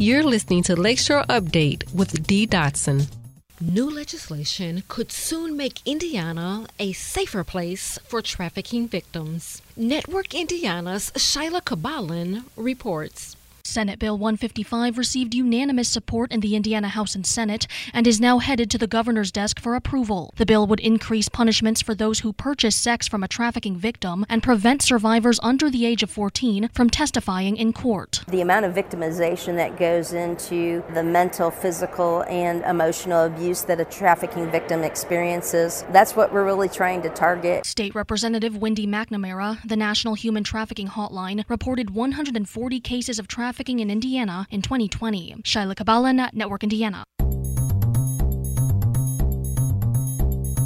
You're 0.00 0.22
listening 0.22 0.62
to 0.62 0.76
Lakeshore 0.76 1.24
Update 1.24 1.92
with 1.92 2.26
Dee 2.26 2.46
Dotson. 2.46 3.12
New 3.60 3.90
legislation 3.90 4.82
could 4.88 5.12
soon 5.12 5.58
make 5.58 5.82
Indiana 5.84 6.66
a 6.78 6.92
safer 6.92 7.44
place 7.44 7.98
for 8.08 8.22
trafficking 8.22 8.88
victims. 8.88 9.60
Network 9.76 10.32
Indiana's 10.32 11.10
Shyla 11.16 11.60
Kabalan 11.60 12.44
reports. 12.56 13.36
Senate 13.64 13.98
Bill 13.98 14.16
155 14.16 14.96
received 14.96 15.34
unanimous 15.34 15.88
support 15.88 16.32
in 16.32 16.40
the 16.40 16.56
Indiana 16.56 16.88
House 16.88 17.14
and 17.14 17.26
Senate 17.26 17.66
and 17.92 18.06
is 18.06 18.20
now 18.20 18.38
headed 18.38 18.70
to 18.70 18.78
the 18.78 18.86
governor's 18.86 19.30
desk 19.30 19.60
for 19.60 19.74
approval. 19.74 20.32
The 20.36 20.46
bill 20.46 20.66
would 20.66 20.80
increase 20.80 21.28
punishments 21.28 21.82
for 21.82 21.94
those 21.94 22.20
who 22.20 22.32
purchase 22.32 22.76
sex 22.76 23.06
from 23.06 23.22
a 23.22 23.28
trafficking 23.28 23.76
victim 23.76 24.24
and 24.28 24.42
prevent 24.42 24.82
survivors 24.82 25.38
under 25.42 25.70
the 25.70 25.86
age 25.86 26.02
of 26.02 26.10
14 26.10 26.70
from 26.72 26.90
testifying 26.90 27.56
in 27.56 27.72
court. 27.72 28.22
The 28.28 28.40
amount 28.40 28.64
of 28.64 28.74
victimization 28.74 29.56
that 29.56 29.78
goes 29.78 30.12
into 30.12 30.82
the 30.94 31.02
mental, 31.02 31.50
physical, 31.50 32.22
and 32.22 32.62
emotional 32.64 33.24
abuse 33.24 33.62
that 33.64 33.80
a 33.80 33.84
trafficking 33.84 34.50
victim 34.50 34.82
experiences, 34.82 35.84
that's 35.90 36.16
what 36.16 36.32
we're 36.32 36.44
really 36.44 36.68
trying 36.68 37.02
to 37.02 37.10
target. 37.10 37.66
State 37.66 37.94
Representative 37.94 38.56
Wendy 38.56 38.86
McNamara, 38.86 39.58
the 39.66 39.76
National 39.76 40.14
Human 40.14 40.44
Trafficking 40.44 40.88
Hotline, 40.88 41.44
reported 41.48 41.90
140 41.90 42.80
cases 42.80 43.18
of 43.18 43.28
trafficking 43.28 43.49
trafficking 43.50 43.80
in 43.80 43.90
Indiana 43.90 44.46
in 44.48 44.62
2020. 44.62 45.34
Shyla 45.42 45.74
Kabalan, 45.74 46.32
Network 46.32 46.62
Indiana. 46.62 47.02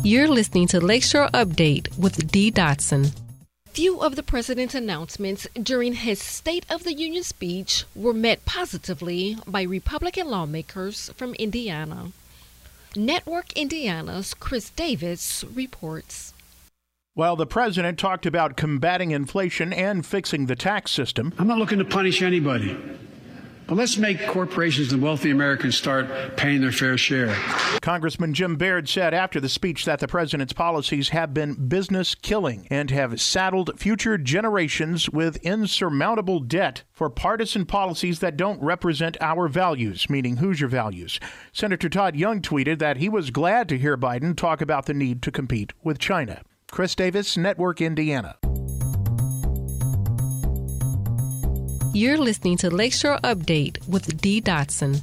You're 0.04 0.28
listening 0.28 0.66
to 0.68 0.80
Lakeshore 0.80 1.30
Update 1.32 1.96
with 1.96 2.30
Dee 2.30 2.52
Dotson. 2.52 3.16
Few 3.72 4.00
of 4.02 4.16
the 4.16 4.22
president's 4.22 4.74
announcements 4.74 5.46
during 5.54 5.94
his 5.94 6.20
State 6.20 6.66
of 6.68 6.84
the 6.84 6.92
Union 6.92 7.24
speech 7.24 7.84
were 7.94 8.12
met 8.12 8.44
positively 8.44 9.38
by 9.46 9.62
Republican 9.62 10.28
lawmakers 10.28 11.10
from 11.16 11.32
Indiana. 11.36 12.12
Network 12.94 13.50
Indiana's 13.56 14.34
Chris 14.34 14.68
Davis 14.68 15.42
reports. 15.54 16.33
While 17.16 17.36
the 17.36 17.46
president 17.46 17.96
talked 17.96 18.26
about 18.26 18.56
combating 18.56 19.12
inflation 19.12 19.72
and 19.72 20.04
fixing 20.04 20.46
the 20.46 20.56
tax 20.56 20.90
system, 20.90 21.32
I'm 21.38 21.46
not 21.46 21.58
looking 21.58 21.78
to 21.78 21.84
punish 21.84 22.22
anybody. 22.22 22.76
But 23.68 23.76
let's 23.76 23.96
make 23.96 24.26
corporations 24.26 24.92
and 24.92 25.00
wealthy 25.00 25.30
Americans 25.30 25.76
start 25.76 26.36
paying 26.36 26.60
their 26.60 26.72
fair 26.72 26.98
share. 26.98 27.32
Congressman 27.80 28.34
Jim 28.34 28.56
Baird 28.56 28.88
said 28.88 29.14
after 29.14 29.38
the 29.38 29.48
speech 29.48 29.84
that 29.84 30.00
the 30.00 30.08
president's 30.08 30.52
policies 30.52 31.10
have 31.10 31.32
been 31.32 31.68
business 31.68 32.16
killing 32.16 32.66
and 32.68 32.90
have 32.90 33.20
saddled 33.20 33.78
future 33.78 34.18
generations 34.18 35.08
with 35.08 35.36
insurmountable 35.36 36.40
debt 36.40 36.82
for 36.90 37.08
partisan 37.08 37.64
policies 37.64 38.18
that 38.18 38.36
don't 38.36 38.60
represent 38.60 39.16
our 39.20 39.46
values, 39.46 40.10
meaning 40.10 40.38
Hoosier 40.38 40.66
values. 40.66 41.20
Senator 41.52 41.88
Todd 41.88 42.16
Young 42.16 42.42
tweeted 42.42 42.80
that 42.80 42.96
he 42.96 43.08
was 43.08 43.30
glad 43.30 43.68
to 43.68 43.78
hear 43.78 43.96
Biden 43.96 44.36
talk 44.36 44.60
about 44.60 44.86
the 44.86 44.94
need 44.94 45.22
to 45.22 45.30
compete 45.30 45.72
with 45.84 46.00
China. 46.00 46.42
Chris 46.74 46.96
Davis, 46.96 47.36
Network 47.36 47.80
Indiana. 47.80 48.34
You're 51.94 52.18
listening 52.18 52.56
to 52.56 52.68
Lakeshore 52.68 53.20
Update 53.22 53.86
with 53.86 54.20
Dee 54.20 54.40
Dotson. 54.40 55.02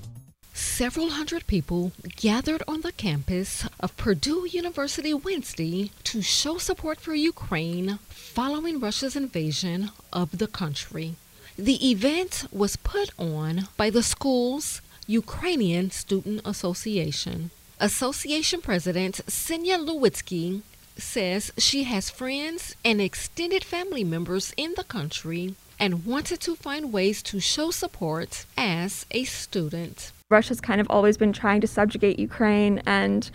Several 0.53 1.11
hundred 1.11 1.47
people 1.47 1.93
gathered 2.17 2.61
on 2.67 2.81
the 2.81 2.91
campus 2.91 3.69
of 3.79 3.95
Purdue 3.95 4.45
University 4.51 5.13
Wednesday 5.13 5.91
to 6.03 6.21
show 6.21 6.57
support 6.57 6.99
for 6.99 7.15
Ukraine 7.15 7.99
following 8.09 8.81
Russia's 8.81 9.15
invasion 9.15 9.91
of 10.11 10.39
the 10.39 10.47
country. 10.47 11.15
The 11.57 11.89
event 11.89 12.47
was 12.51 12.75
put 12.75 13.11
on 13.17 13.69
by 13.77 13.89
the 13.89 14.03
school's 14.03 14.81
Ukrainian 15.07 15.89
Student 15.89 16.41
Association. 16.43 17.51
Association 17.79 18.59
President 18.59 19.21
Senya 19.25 19.77
Lewitsky 19.77 20.63
says 20.97 21.51
she 21.57 21.83
has 21.83 22.09
friends 22.09 22.75
and 22.83 23.01
extended 23.01 23.63
family 23.63 24.03
members 24.03 24.53
in 24.57 24.73
the 24.75 24.83
country 24.83 25.55
and 25.79 26.05
wanted 26.05 26.39
to 26.41 26.55
find 26.55 26.93
ways 26.93 27.23
to 27.23 27.39
show 27.39 27.71
support 27.71 28.45
as 28.55 29.05
a 29.11 29.23
student. 29.23 30.11
Russia's 30.29 30.61
kind 30.61 30.79
of 30.79 30.87
always 30.89 31.17
been 31.17 31.33
trying 31.33 31.61
to 31.61 31.67
subjugate 31.67 32.19
Ukraine 32.19 32.81
and 32.85 33.29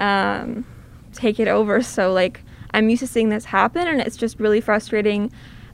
um, 0.00 0.64
take 1.12 1.40
it 1.40 1.48
over. 1.48 1.82
So, 1.82 2.12
like, 2.12 2.42
I'm 2.72 2.88
used 2.88 3.00
to 3.00 3.06
seeing 3.06 3.28
this 3.28 3.46
happen, 3.46 3.86
and 3.86 4.00
it's 4.00 4.16
just 4.16 4.38
really 4.38 4.60
frustrating 4.60 5.32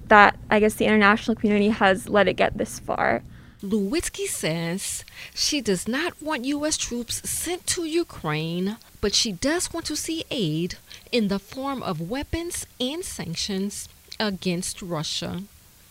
that 0.09 0.38
I 0.50 0.61
guess 0.61 0.75
the 0.75 0.87
international 0.87 1.35
community 1.37 1.68
has 1.68 2.09
let 2.09 2.28
it 2.28 2.35
get 2.35 2.56
this 2.59 2.78
far. 2.78 3.23
Lewitsky 3.62 4.26
says 4.26 5.04
she 5.35 5.61
does 5.61 5.88
not 5.88 6.21
want 6.23 6.45
U.S. 6.45 6.76
troops 6.76 7.28
sent 7.28 7.66
to 7.68 7.85
Ukraine, 7.85 8.76
but 9.00 9.15
she 9.15 9.33
does 9.33 9.73
want 9.73 9.87
to 9.87 9.97
see 9.97 10.25
aid 10.31 10.76
in 11.12 11.29
the 11.29 11.38
form 11.38 11.83
of 11.83 12.11
weapons 12.11 12.67
and 12.81 13.05
sanctions 13.05 13.88
against 14.19 14.83
Russia. 14.83 15.43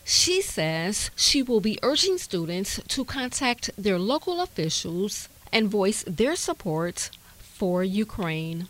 She 0.03 0.41
says 0.41 1.09
she 1.15 1.41
will 1.41 1.61
be 1.61 1.79
urging 1.81 2.17
students 2.17 2.79
to 2.89 3.05
contact 3.05 3.71
their 3.77 3.97
local 3.97 4.41
officials 4.41 5.29
and 5.51 5.67
voice 5.67 6.03
their 6.07 6.35
support 6.35 7.09
for 7.39 7.83
Ukraine. 7.83 8.67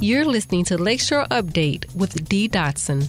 You're 0.00 0.24
listening 0.24 0.64
to 0.66 0.78
Lakeshore 0.78 1.26
Update 1.30 1.94
with 1.94 2.28
Dee 2.28 2.48
Dotson. 2.48 3.08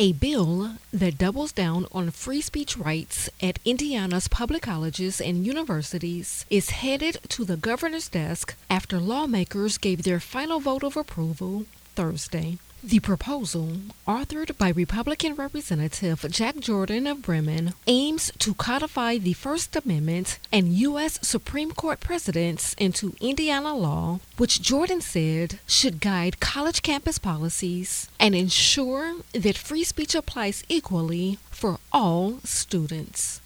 A 0.00 0.12
bill 0.12 0.74
that 0.92 1.18
doubles 1.18 1.50
down 1.50 1.84
on 1.90 2.12
free 2.12 2.40
speech 2.40 2.76
rights 2.76 3.28
at 3.42 3.58
Indiana's 3.64 4.28
public 4.28 4.62
colleges 4.62 5.20
and 5.20 5.44
universities 5.44 6.46
is 6.48 6.70
headed 6.70 7.18
to 7.30 7.44
the 7.44 7.56
governor's 7.56 8.08
desk 8.08 8.54
after 8.70 9.00
lawmakers 9.00 9.76
gave 9.76 10.04
their 10.04 10.20
final 10.20 10.60
vote 10.60 10.84
of 10.84 10.96
approval 10.96 11.66
Thursday. 11.96 12.58
The 12.82 13.00
proposal, 13.00 13.72
authored 14.06 14.56
by 14.56 14.68
Republican 14.68 15.34
Representative 15.34 16.24
Jack 16.30 16.60
Jordan 16.60 17.08
of 17.08 17.22
Bremen, 17.22 17.74
aims 17.88 18.30
to 18.38 18.54
codify 18.54 19.18
the 19.18 19.32
First 19.32 19.74
Amendment 19.74 20.38
and 20.52 20.72
U.S. 20.74 21.18
Supreme 21.20 21.72
Court 21.72 21.98
precedents 21.98 22.74
into 22.74 23.16
Indiana 23.20 23.74
law, 23.74 24.20
which 24.36 24.62
Jordan 24.62 25.00
said 25.00 25.58
should 25.66 26.00
guide 26.00 26.38
college 26.38 26.82
campus 26.82 27.18
policies 27.18 28.08
and 28.20 28.36
ensure 28.36 29.16
that 29.32 29.58
free 29.58 29.82
speech 29.82 30.14
applies 30.14 30.62
equally 30.68 31.38
for 31.50 31.80
all 31.92 32.38
students. 32.44 33.40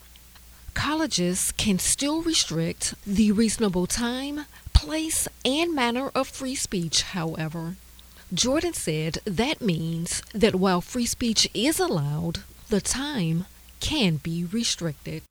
Colleges 0.75 1.53
can 1.57 1.79
still 1.79 2.21
restrict 2.21 2.93
the 3.05 3.31
reasonable 3.31 3.87
time, 3.87 4.45
place, 4.73 5.27
and 5.43 5.73
manner 5.73 6.11
of 6.13 6.27
free 6.27 6.55
speech, 6.55 7.01
however. 7.01 7.77
Jordan 8.33 8.73
said 8.73 9.19
that 9.25 9.61
means 9.61 10.23
that 10.33 10.55
while 10.55 10.81
free 10.81 11.05
speech 11.05 11.47
is 11.53 11.79
allowed, 11.79 12.39
the 12.69 12.81
time 12.81 13.45
can 13.79 14.15
be 14.15 14.43
restricted. 14.45 15.21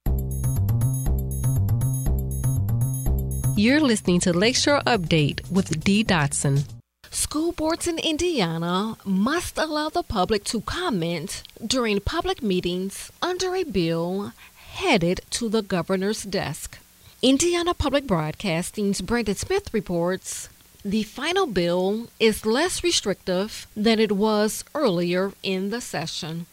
You're 3.56 3.80
listening 3.80 4.20
to 4.20 4.32
Lakeshore 4.32 4.82
Update 4.86 5.50
with 5.50 5.82
Dee 5.82 6.04
Dotson. 6.04 6.64
School 7.10 7.50
boards 7.50 7.88
in 7.88 7.98
Indiana 7.98 8.96
must 9.04 9.58
allow 9.58 9.88
the 9.88 10.04
public 10.04 10.44
to 10.44 10.60
comment 10.60 11.42
during 11.64 11.98
public 11.98 12.40
meetings 12.40 13.10
under 13.20 13.56
a 13.56 13.64
bill 13.64 14.32
headed 14.74 15.22
to 15.30 15.48
the 15.48 15.62
governor's 15.62 16.22
desk. 16.22 16.78
Indiana 17.20 17.74
Public 17.74 18.06
Broadcasting's 18.06 19.00
Brandon 19.00 19.34
Smith 19.34 19.74
reports 19.74 20.48
the 20.84 21.04
final 21.04 21.46
bill 21.46 22.08
is 22.18 22.44
less 22.44 22.82
restrictive 22.82 23.68
than 23.76 24.00
it 24.00 24.10
was 24.10 24.64
earlier 24.74 25.32
in 25.42 25.70
the 25.70 25.80
session. 25.80 26.46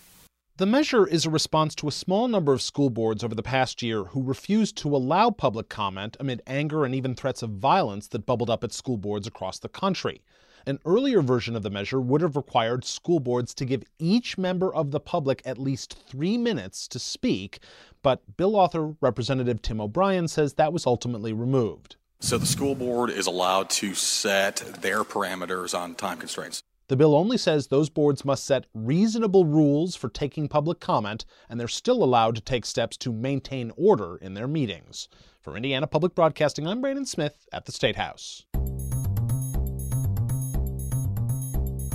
The 0.58 0.68
measure 0.68 1.08
is 1.08 1.26
a 1.26 1.32
response 1.32 1.74
to 1.76 1.88
a 1.88 1.92
small 1.92 2.28
number 2.28 2.54
of 2.54 2.62
school 2.62 2.92
boards 2.92 3.24
over 3.24 3.34
the 3.34 3.42
past 3.42 3.82
year 3.82 4.04
who 4.04 4.22
refused 4.22 4.78
to 4.78 4.96
allow 4.96 5.32
public 5.32 5.68
comment 5.68 6.16
amid 6.20 6.44
anger 6.46 6.86
and 6.86 6.94
even 6.94 7.16
threats 7.16 7.42
of 7.42 7.52
violence 7.52 8.08
that 8.10 8.26
bubbled 8.28 8.52
up 8.52 8.64
at 8.64 8.74
school 8.74 8.98
boards 8.98 9.26
across 9.26 9.58
the 9.58 9.70
country. 9.70 10.22
An 10.68 10.78
earlier 10.86 11.22
version 11.22 11.56
of 11.56 11.64
the 11.64 11.70
measure 11.72 12.02
would 12.02 12.22
have 12.22 12.36
required 12.36 12.86
school 12.86 13.20
boards 13.20 13.56
to 13.56 13.66
give 13.66 13.84
each 13.98 14.38
member 14.38 14.72
of 14.72 14.92
the 14.92 15.00
public 15.00 15.42
at 15.44 15.58
least 15.58 15.98
three 16.08 16.38
minutes 16.38 16.88
to 16.90 17.00
speak, 17.00 17.60
but 18.04 18.38
bill 18.38 18.56
author 18.56 18.96
Representative 19.02 19.62
Tim 19.62 19.82
O'Brien 19.82 20.28
says 20.28 20.54
that 20.54 20.74
was 20.74 20.86
ultimately 20.86 21.34
removed. 21.34 21.96
So 22.22 22.38
the 22.38 22.46
school 22.46 22.76
board 22.76 23.10
is 23.10 23.28
allowed 23.28 23.70
to 23.72 23.96
set 23.96 24.58
their 24.82 25.04
parameters 25.04 25.78
on 25.78 25.96
time 25.96 26.18
constraints. 26.18 26.62
The 26.90 26.98
bill 26.98 27.16
only 27.16 27.38
says 27.38 27.68
those 27.68 27.90
boards 27.90 28.26
must 28.26 28.46
set 28.46 28.66
reasonable 28.74 29.46
rules 29.46 29.96
for 29.96 30.10
taking 30.10 30.50
public 30.50 30.82
comment, 30.82 31.24
and 31.48 31.60
they're 31.60 31.70
still 31.70 32.04
allowed 32.04 32.36
to 32.36 32.42
take 32.42 32.66
steps 32.66 32.98
to 32.98 33.14
maintain 33.14 33.72
order 33.78 34.18
in 34.18 34.34
their 34.34 34.48
meetings. 34.48 35.08
For 35.42 35.56
Indiana 35.56 35.88
Public 35.88 36.14
Broadcasting, 36.14 36.68
I'm 36.68 36.82
Brandon 36.82 37.06
Smith 37.06 37.48
at 37.54 37.66
the 37.66 37.72
State 37.72 37.96
House. 37.96 38.46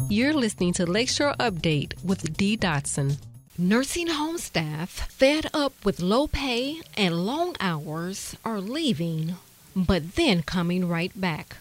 You're 0.09 0.33
listening 0.33 0.73
to 0.75 0.87
Lakeshore 0.87 1.35
Update 1.38 2.02
with 2.02 2.35
Dee 2.37 2.57
Dotson. 2.57 3.19
Nursing 3.59 4.07
home 4.07 4.38
staff, 4.38 4.90
fed 5.11 5.50
up 5.52 5.73
with 5.85 6.00
low 6.00 6.26
pay 6.28 6.81
and 6.97 7.26
long 7.26 7.57
hours, 7.61 8.37
are 8.45 8.61
leaving 8.61 9.35
but 9.75 10.14
then 10.14 10.43
coming 10.43 10.88
right 10.88 11.12
back. 11.21 11.57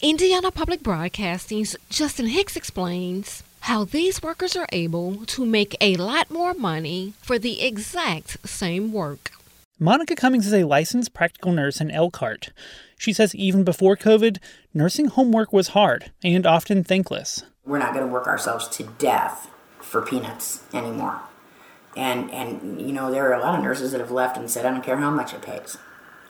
Indiana 0.00 0.50
Public 0.50 0.82
Broadcasting's 0.82 1.76
Justin 1.88 2.26
Hicks 2.26 2.56
explains 2.56 3.42
how 3.60 3.84
these 3.84 4.22
workers 4.22 4.54
are 4.54 4.68
able 4.70 5.24
to 5.26 5.44
make 5.44 5.76
a 5.80 5.96
lot 5.96 6.30
more 6.30 6.54
money 6.54 7.14
for 7.22 7.38
the 7.38 7.62
exact 7.62 8.48
same 8.48 8.92
work. 8.92 9.32
Monica 9.78 10.14
Cummings 10.14 10.46
is 10.46 10.54
a 10.54 10.64
licensed 10.64 11.12
practical 11.12 11.52
nurse 11.52 11.80
in 11.80 11.90
Elkhart. 11.90 12.50
She 12.96 13.12
says 13.12 13.34
even 13.34 13.64
before 13.64 13.96
COVID, 13.96 14.38
nursing 14.72 15.06
home 15.06 15.32
work 15.32 15.52
was 15.52 15.68
hard 15.68 16.12
and 16.22 16.46
often 16.46 16.84
thankless. 16.84 17.42
We're 17.64 17.78
not 17.78 17.92
going 17.92 18.06
to 18.06 18.12
work 18.12 18.26
ourselves 18.26 18.68
to 18.68 18.84
death 18.98 19.50
for 19.80 20.00
peanuts 20.00 20.62
anymore. 20.72 21.20
And 21.96 22.30
and 22.30 22.80
you 22.80 22.92
know 22.92 23.10
there 23.10 23.28
are 23.28 23.32
a 23.32 23.40
lot 23.40 23.56
of 23.56 23.64
nurses 23.64 23.92
that 23.92 24.00
have 24.00 24.10
left 24.10 24.36
and 24.36 24.50
said 24.50 24.66
I 24.66 24.70
don't 24.70 24.84
care 24.84 24.98
how 24.98 25.10
much 25.10 25.32
it 25.32 25.42
pays. 25.42 25.76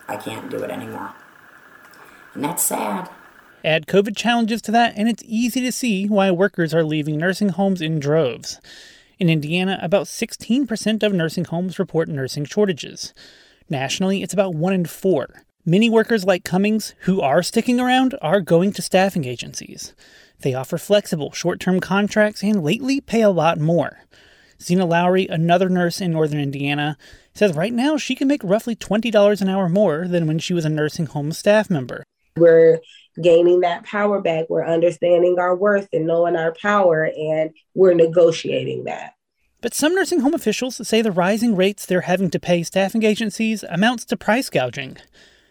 I 0.08 0.16
can't 0.16 0.50
do 0.50 0.58
it 0.62 0.70
anymore. 0.70 1.12
And 2.36 2.44
that's 2.44 2.64
sad. 2.64 3.08
Add 3.64 3.86
COVID 3.86 4.14
challenges 4.14 4.60
to 4.62 4.70
that, 4.72 4.92
and 4.94 5.08
it's 5.08 5.22
easy 5.26 5.62
to 5.62 5.72
see 5.72 6.06
why 6.06 6.30
workers 6.30 6.74
are 6.74 6.84
leaving 6.84 7.16
nursing 7.16 7.48
homes 7.48 7.80
in 7.80 7.98
droves. 7.98 8.60
In 9.18 9.30
Indiana, 9.30 9.78
about 9.80 10.04
16% 10.04 11.02
of 11.02 11.14
nursing 11.14 11.46
homes 11.46 11.78
report 11.78 12.10
nursing 12.10 12.44
shortages. 12.44 13.14
Nationally, 13.70 14.22
it's 14.22 14.34
about 14.34 14.54
1 14.54 14.72
in 14.74 14.84
4. 14.84 15.44
Many 15.64 15.88
workers 15.88 16.26
like 16.26 16.44
Cummings, 16.44 16.94
who 17.00 17.22
are 17.22 17.42
sticking 17.42 17.80
around, 17.80 18.14
are 18.20 18.42
going 18.42 18.74
to 18.74 18.82
staffing 18.82 19.24
agencies. 19.24 19.94
They 20.40 20.52
offer 20.52 20.76
flexible, 20.76 21.32
short 21.32 21.58
term 21.58 21.80
contracts 21.80 22.44
and 22.44 22.62
lately 22.62 23.00
pay 23.00 23.22
a 23.22 23.30
lot 23.30 23.58
more. 23.58 24.00
Zena 24.60 24.84
Lowry, 24.84 25.26
another 25.26 25.70
nurse 25.70 26.02
in 26.02 26.12
northern 26.12 26.40
Indiana, 26.40 26.98
says 27.32 27.54
right 27.54 27.72
now 27.72 27.96
she 27.96 28.14
can 28.14 28.28
make 28.28 28.44
roughly 28.44 28.76
$20 28.76 29.40
an 29.40 29.48
hour 29.48 29.70
more 29.70 30.06
than 30.06 30.26
when 30.26 30.38
she 30.38 30.52
was 30.52 30.66
a 30.66 30.68
nursing 30.68 31.06
home 31.06 31.32
staff 31.32 31.70
member. 31.70 32.04
We're 32.36 32.80
gaining 33.22 33.60
that 33.60 33.84
power 33.84 34.20
back. 34.20 34.46
We're 34.48 34.66
understanding 34.66 35.36
our 35.38 35.56
worth 35.56 35.88
and 35.92 36.06
knowing 36.06 36.36
our 36.36 36.54
power, 36.60 37.04
and 37.04 37.50
we're 37.74 37.94
negotiating 37.94 38.84
that. 38.84 39.14
But 39.60 39.74
some 39.74 39.94
nursing 39.94 40.20
home 40.20 40.34
officials 40.34 40.86
say 40.86 41.02
the 41.02 41.10
rising 41.10 41.56
rates 41.56 41.86
they're 41.86 42.02
having 42.02 42.30
to 42.30 42.38
pay 42.38 42.62
staffing 42.62 43.02
agencies 43.02 43.64
amounts 43.64 44.04
to 44.06 44.16
price 44.16 44.50
gouging. 44.50 44.98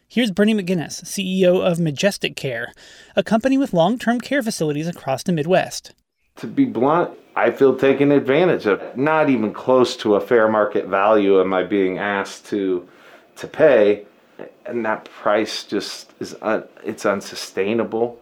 Here's 0.08 0.32
Bernie 0.32 0.54
McGinnis, 0.54 1.04
CEO 1.04 1.60
of 1.60 1.80
Majestic 1.80 2.36
Care, 2.36 2.72
a 3.16 3.24
company 3.24 3.58
with 3.58 3.74
long 3.74 3.98
term 3.98 4.22
care 4.22 4.44
facilities 4.44 4.88
across 4.88 5.24
the 5.24 5.34
Midwest. 5.34 5.94
To 6.38 6.48
be 6.48 6.66
blunt, 6.66 7.12
I 7.36 7.50
feel 7.50 7.76
taken 7.76 8.12
advantage 8.12 8.68
of. 8.68 8.96
Not 8.96 9.30
even 9.30 9.52
close 9.52 9.98
to 9.98 10.16
a 10.16 10.22
fair 10.22 10.48
market 10.48 10.86
value 10.86 11.42
am 11.42 11.54
I 11.54 11.64
being 11.64 11.98
asked 11.98 12.46
to 12.48 12.88
to 13.38 13.48
pay 13.48 14.06
and 14.66 14.86
that 14.86 15.06
price 15.06 15.64
just 15.64 16.14
is 16.20 16.36
un- 16.42 16.68
it's 16.84 17.06
unsustainable. 17.06 18.20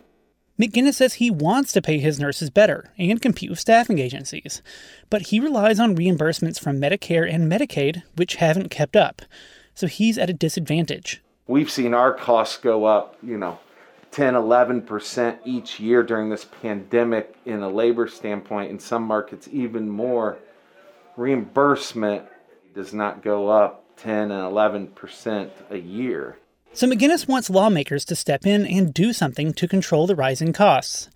McGinnis 0.60 0.96
says 0.96 1.16
he 1.16 1.32
wants 1.32 1.72
to 1.74 1.82
pay 1.82 1.98
his 1.98 2.20
nurses 2.20 2.52
better 2.52 2.92
and 2.98 3.22
compete 3.22 3.50
with 3.50 3.60
staffing 3.60 3.98
agencies, 3.98 4.62
but 5.10 5.24
he 5.24 5.40
relies 5.40 5.80
on 5.80 5.96
reimbursements 5.96 6.60
from 6.60 6.80
Medicare 6.80 7.32
and 7.32 7.52
Medicaid, 7.52 8.04
which 8.16 8.36
haven't 8.36 8.70
kept 8.70 8.96
up. 8.96 9.24
So 9.74 9.88
he's 9.88 10.20
at 10.20 10.30
a 10.30 10.34
disadvantage. 10.34 11.24
We've 11.48 11.72
seen 11.72 11.96
our 11.96 12.14
costs 12.14 12.58
go 12.58 12.86
up, 12.86 13.18
you 13.24 13.38
know, 13.38 13.60
10, 14.12 14.36
11% 14.36 15.40
each 15.44 15.80
year 15.80 16.04
during 16.04 16.30
this 16.30 16.46
pandemic 16.46 17.36
in 17.46 17.64
a 17.64 17.70
labor 17.70 18.08
standpoint. 18.08 18.70
In 18.70 18.80
some 18.80 19.04
markets, 19.04 19.50
even 19.52 19.90
more. 19.90 20.38
Reimbursement 21.18 22.26
does 22.76 22.94
not 22.94 23.24
go 23.24 23.50
up 23.50 23.83
10 24.04 24.32
and 24.32 24.32
11% 24.32 25.50
a 25.70 25.78
year. 25.78 26.38
So 26.74 26.88
McGinnis 26.88 27.28
wants 27.28 27.50
lawmakers 27.50 28.04
to 28.06 28.16
step 28.16 28.46
in 28.46 28.66
and 28.66 28.94
do 28.94 29.14
something 29.14 29.54
to 29.54 29.68
control 29.68 30.08
the 30.08 30.16
rising 30.16 30.52
costs. 30.52 31.10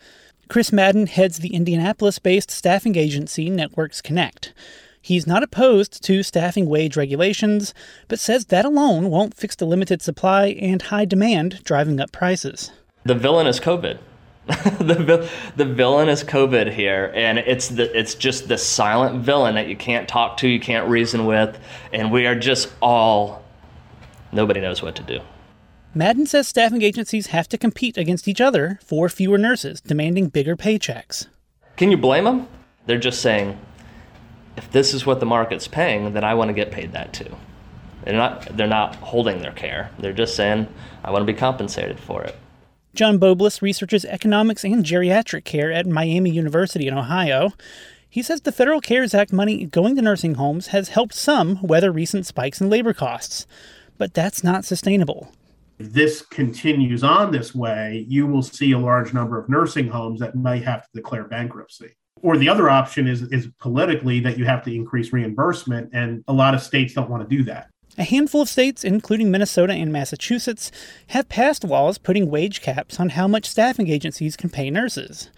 Chris 0.48 0.72
Madden 0.72 1.08
heads 1.08 1.40
the 1.40 1.54
Indianapolis 1.54 2.20
based 2.20 2.50
staffing 2.50 2.96
agency 2.96 3.50
Networks 3.50 4.02
Connect. 4.02 4.54
He's 5.02 5.28
not 5.28 5.44
opposed 5.44 6.02
to 6.04 6.24
staffing 6.24 6.68
wage 6.68 6.96
regulations, 6.96 7.74
but 8.08 8.20
says 8.20 8.46
that 8.46 8.66
alone 8.66 9.10
won't 9.10 9.36
fix 9.36 9.56
the 9.56 9.66
limited 9.66 10.02
supply 10.02 10.48
and 10.48 10.82
high 10.82 11.06
demand 11.06 11.64
driving 11.64 12.00
up 12.00 12.12
prices. 12.12 12.72
The 13.04 13.16
villain 13.16 13.48
is 13.48 13.60
COVID. 13.60 14.00
the 14.80 15.30
the 15.58 15.66
villain 15.66 16.08
is 16.08 16.24
COVID 16.24 16.72
here, 16.72 17.12
and 17.14 17.38
it's 17.38 17.68
the 17.68 17.98
it's 17.98 18.16
just 18.16 18.48
the 18.48 18.58
silent 18.58 19.22
villain 19.22 19.56
that 19.56 19.68
you 19.68 19.76
can't 19.76 20.08
talk 20.08 20.38
to, 20.38 20.48
you 20.48 20.60
can't 20.60 20.88
reason 20.88 21.26
with, 21.26 21.60
and 21.92 22.14
we 22.14 22.26
are 22.28 22.36
just 22.36 22.74
all 22.82 23.44
nobody 24.32 24.62
knows 24.62 24.82
what 24.82 24.96
to 24.96 25.04
do. 25.04 25.20
Madden 25.94 26.26
says 26.26 26.48
staffing 26.48 26.82
agencies 26.82 27.28
have 27.28 27.50
to 27.50 27.58
compete 27.58 27.98
against 27.98 28.28
each 28.28 28.40
other 28.40 28.80
for 28.86 29.10
fewer 29.10 29.38
nurses, 29.38 29.82
demanding 29.82 30.30
bigger 30.30 30.56
paychecks. 30.56 31.28
Can 31.76 31.92
you 31.92 31.98
blame 31.98 32.24
them? 32.24 32.48
They're 32.86 32.98
just 32.98 33.22
saying, 33.22 33.60
if 34.56 34.72
this 34.72 34.94
is 34.94 35.06
what 35.06 35.20
the 35.20 35.26
market's 35.26 35.68
paying, 35.68 36.14
then 36.14 36.24
I 36.24 36.36
want 36.36 36.50
to 36.50 36.54
get 36.54 36.72
paid 36.72 36.94
that 36.94 37.12
too. 37.12 37.36
They're 38.06 38.16
not 38.16 38.56
they're 38.56 38.68
not 38.68 38.96
holding 38.96 39.42
their 39.42 39.52
care. 39.52 39.92
They're 40.00 40.14
just 40.14 40.38
saying, 40.38 40.68
I 41.04 41.12
want 41.12 41.28
to 41.28 41.34
be 41.34 41.38
compensated 41.38 42.00
for 42.00 42.24
it. 42.24 42.38
John 42.98 43.20
Bowblis 43.20 43.62
researches 43.62 44.06
economics 44.06 44.64
and 44.64 44.84
geriatric 44.84 45.46
care 45.46 45.72
at 45.72 45.86
Miami 45.86 46.32
University 46.32 46.88
in 46.88 46.98
Ohio. 46.98 47.52
He 48.10 48.24
says 48.24 48.42
the 48.42 48.52
Federal 48.52 48.82
CARES 48.82 49.14
Act 49.14 49.32
money 49.32 49.66
going 49.66 49.96
to 49.98 50.02
nursing 50.02 50.34
homes 50.34 50.68
has 50.68 50.90
helped 50.90 51.14
some 51.14 51.62
weather 51.62 51.92
recent 51.92 52.26
spikes 52.26 52.60
in 52.60 52.72
labor 52.72 52.96
costs, 52.96 53.46
but 54.00 54.16
that's 54.16 54.44
not 54.44 54.66
sustainable. 54.66 55.32
If 55.78 55.94
this 55.94 56.24
continues 56.24 57.04
on 57.04 57.32
this 57.32 57.54
way, 57.54 58.04
you 58.10 58.26
will 58.26 58.42
see 58.42 58.72
a 58.72 58.80
large 58.80 59.14
number 59.14 59.40
of 59.40 59.48
nursing 59.48 59.90
homes 59.90 60.20
that 60.22 60.36
may 60.36 60.58
have 60.62 60.82
to 60.82 60.90
declare 60.96 61.26
bankruptcy. 61.26 61.96
Or 62.24 62.36
the 62.36 62.50
other 62.50 62.68
option 62.68 63.08
is, 63.08 63.22
is 63.32 63.48
politically 63.60 64.22
that 64.22 64.40
you 64.40 64.46
have 64.46 64.64
to 64.64 64.74
increase 64.74 65.14
reimbursement, 65.14 65.92
and 65.94 66.24
a 66.28 66.34
lot 66.34 66.56
of 66.56 66.64
states 66.64 66.96
don't 66.96 67.12
want 67.12 67.30
to 67.30 67.38
do 67.38 67.44
that. 67.44 67.68
A 68.00 68.04
handful 68.04 68.44
of 68.44 68.50
states, 68.50 68.84
including 68.84 69.32
Minnesota 69.32 69.74
and 69.74 69.92
Massachusetts, 69.92 70.72
have 71.08 71.30
passed 71.30 71.64
laws 71.64 71.98
putting 71.98 72.30
wage 72.30 72.62
caps 72.62 73.00
on 73.00 73.10
how 73.10 73.28
much 73.28 73.50
staffing 73.50 73.90
agencies 73.90 74.38
can 74.38 74.52
pay 74.52 74.70
nurses. 74.70 75.32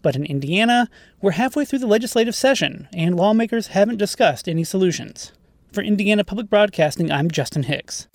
But 0.00 0.16
in 0.16 0.24
Indiana, 0.24 0.88
we're 1.20 1.32
halfway 1.32 1.66
through 1.66 1.80
the 1.80 1.86
legislative 1.86 2.34
session, 2.34 2.88
and 2.94 3.14
lawmakers 3.14 3.68
haven't 3.68 3.98
discussed 3.98 4.48
any 4.48 4.64
solutions. 4.64 5.32
For 5.70 5.82
Indiana 5.82 6.24
Public 6.24 6.48
Broadcasting, 6.48 7.12
I'm 7.12 7.30
Justin 7.30 7.64
Hicks. 7.64 8.08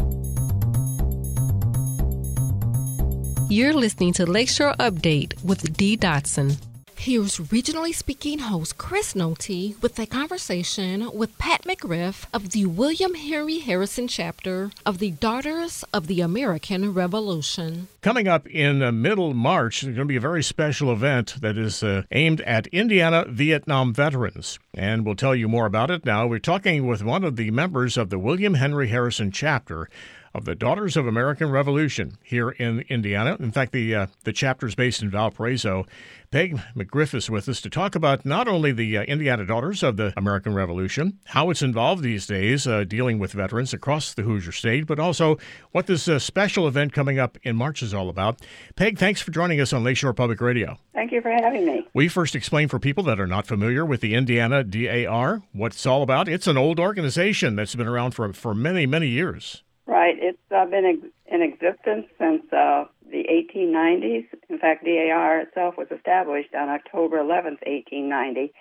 You're 3.47 3.73
listening 3.73 4.13
to 4.13 4.25
Lakeshore 4.25 4.73
Update 4.79 5.43
with 5.43 5.77
Dee 5.77 5.97
Dotson. 5.97 6.57
Here's 7.03 7.37
regionally 7.37 7.93
speaking 7.93 8.39
host 8.39 8.77
Chris 8.77 9.13
Nolte 9.13 9.75
with 9.81 9.99
a 9.99 10.05
conversation 10.05 11.11
with 11.13 11.37
Pat 11.37 11.63
McGriff 11.63 12.23
of 12.33 12.51
the 12.51 12.65
William 12.65 13.13
Henry 13.15 13.59
Harrison 13.59 14.07
chapter 14.07 14.71
of 14.85 14.99
the 14.99 15.11
Daughters 15.11 15.83
of 15.93 16.07
the 16.07 16.21
American 16.21 16.93
Revolution. 16.93 17.89
Coming 17.99 18.29
up 18.29 18.47
in 18.47 18.81
uh, 18.81 18.93
middle 18.93 19.33
March, 19.33 19.81
there's 19.81 19.97
going 19.97 20.07
to 20.07 20.13
be 20.13 20.15
a 20.15 20.21
very 20.21 20.41
special 20.41 20.93
event 20.93 21.41
that 21.41 21.57
is 21.57 21.83
uh, 21.83 22.03
aimed 22.13 22.39
at 22.39 22.67
Indiana 22.67 23.25
Vietnam 23.27 23.93
veterans. 23.93 24.57
And 24.73 25.05
we'll 25.05 25.17
tell 25.17 25.35
you 25.35 25.49
more 25.49 25.65
about 25.65 25.91
it 25.91 26.05
now. 26.05 26.25
We're 26.25 26.39
talking 26.39 26.87
with 26.87 27.03
one 27.03 27.25
of 27.25 27.35
the 27.35 27.51
members 27.51 27.97
of 27.97 28.11
the 28.11 28.17
William 28.17 28.53
Henry 28.53 28.87
Harrison 28.87 29.29
chapter 29.29 29.89
of 30.33 30.45
the 30.45 30.55
Daughters 30.55 30.97
of 30.97 31.05
American 31.05 31.49
Revolution 31.49 32.17
here 32.23 32.49
in 32.49 32.81
Indiana. 32.89 33.37
In 33.39 33.51
fact, 33.51 33.71
the 33.71 33.93
uh, 33.95 34.07
the 34.23 34.33
chapter 34.33 34.65
is 34.65 34.75
based 34.75 35.01
in 35.01 35.09
Valparaiso. 35.09 35.85
Peg 36.31 36.59
McGriff 36.75 37.13
is 37.13 37.29
with 37.29 37.47
us 37.47 37.61
to 37.61 37.69
talk 37.69 37.93
about 37.93 38.25
not 38.25 38.47
only 38.47 38.71
the 38.71 38.97
uh, 38.97 39.03
Indiana 39.03 39.45
Daughters 39.45 39.83
of 39.83 39.97
the 39.97 40.11
American 40.17 40.55
Revolution, 40.55 41.19
how 41.25 41.51
it's 41.51 41.61
involved 41.61 42.01
these 42.01 42.25
days 42.25 42.65
uh, 42.65 42.83
dealing 42.83 43.19
with 43.19 43.33
veterans 43.33 43.71
across 43.71 44.15
the 44.15 44.23
Hoosier 44.23 44.51
State, 44.51 44.87
but 44.87 44.99
also 44.99 45.37
what 45.71 45.85
this 45.85 46.07
uh, 46.07 46.17
special 46.17 46.67
event 46.67 46.91
coming 46.91 47.19
up 47.19 47.37
in 47.43 47.55
March 47.55 47.83
is 47.83 47.93
all 47.93 48.09
about. 48.09 48.39
Peg, 48.75 48.97
thanks 48.97 49.21
for 49.21 49.29
joining 49.29 49.61
us 49.61 49.71
on 49.73 49.83
Lakeshore 49.83 50.13
Public 50.13 50.41
Radio. 50.41 50.79
Thank 50.95 51.11
you 51.11 51.21
for 51.21 51.29
having 51.29 51.67
me. 51.67 51.87
We 51.93 52.07
first 52.07 52.33
explain 52.33 52.67
for 52.67 52.79
people 52.79 53.03
that 53.03 53.19
are 53.19 53.27
not 53.27 53.45
familiar 53.45 53.85
with 53.85 54.01
the 54.01 54.15
Indiana 54.15 54.63
DAR 54.63 55.43
what 55.51 55.73
it's 55.73 55.85
all 55.85 56.01
about. 56.01 56.27
It's 56.27 56.47
an 56.47 56.57
old 56.57 56.79
organization 56.79 57.55
that's 57.55 57.75
been 57.75 57.87
around 57.87 58.11
for, 58.11 58.33
for 58.33 58.55
many, 58.55 58.87
many 58.87 59.07
years. 59.07 59.61
Right. 59.85 60.15
It's 60.17 60.39
uh, 60.55 60.65
been 60.65 60.85
ex- 60.85 61.13
in 61.25 61.41
existence 61.41 62.07
since 62.17 62.43
uh, 62.53 62.85
the 63.05 63.25
1890s. 63.29 64.25
In 64.49 64.57
fact, 64.57 64.85
DAR 64.85 65.41
itself 65.41 65.75
was 65.77 65.87
established 65.91 66.55
on 66.55 66.69
October 66.69 67.17
11th, 67.17 67.59
1890. 67.67 68.53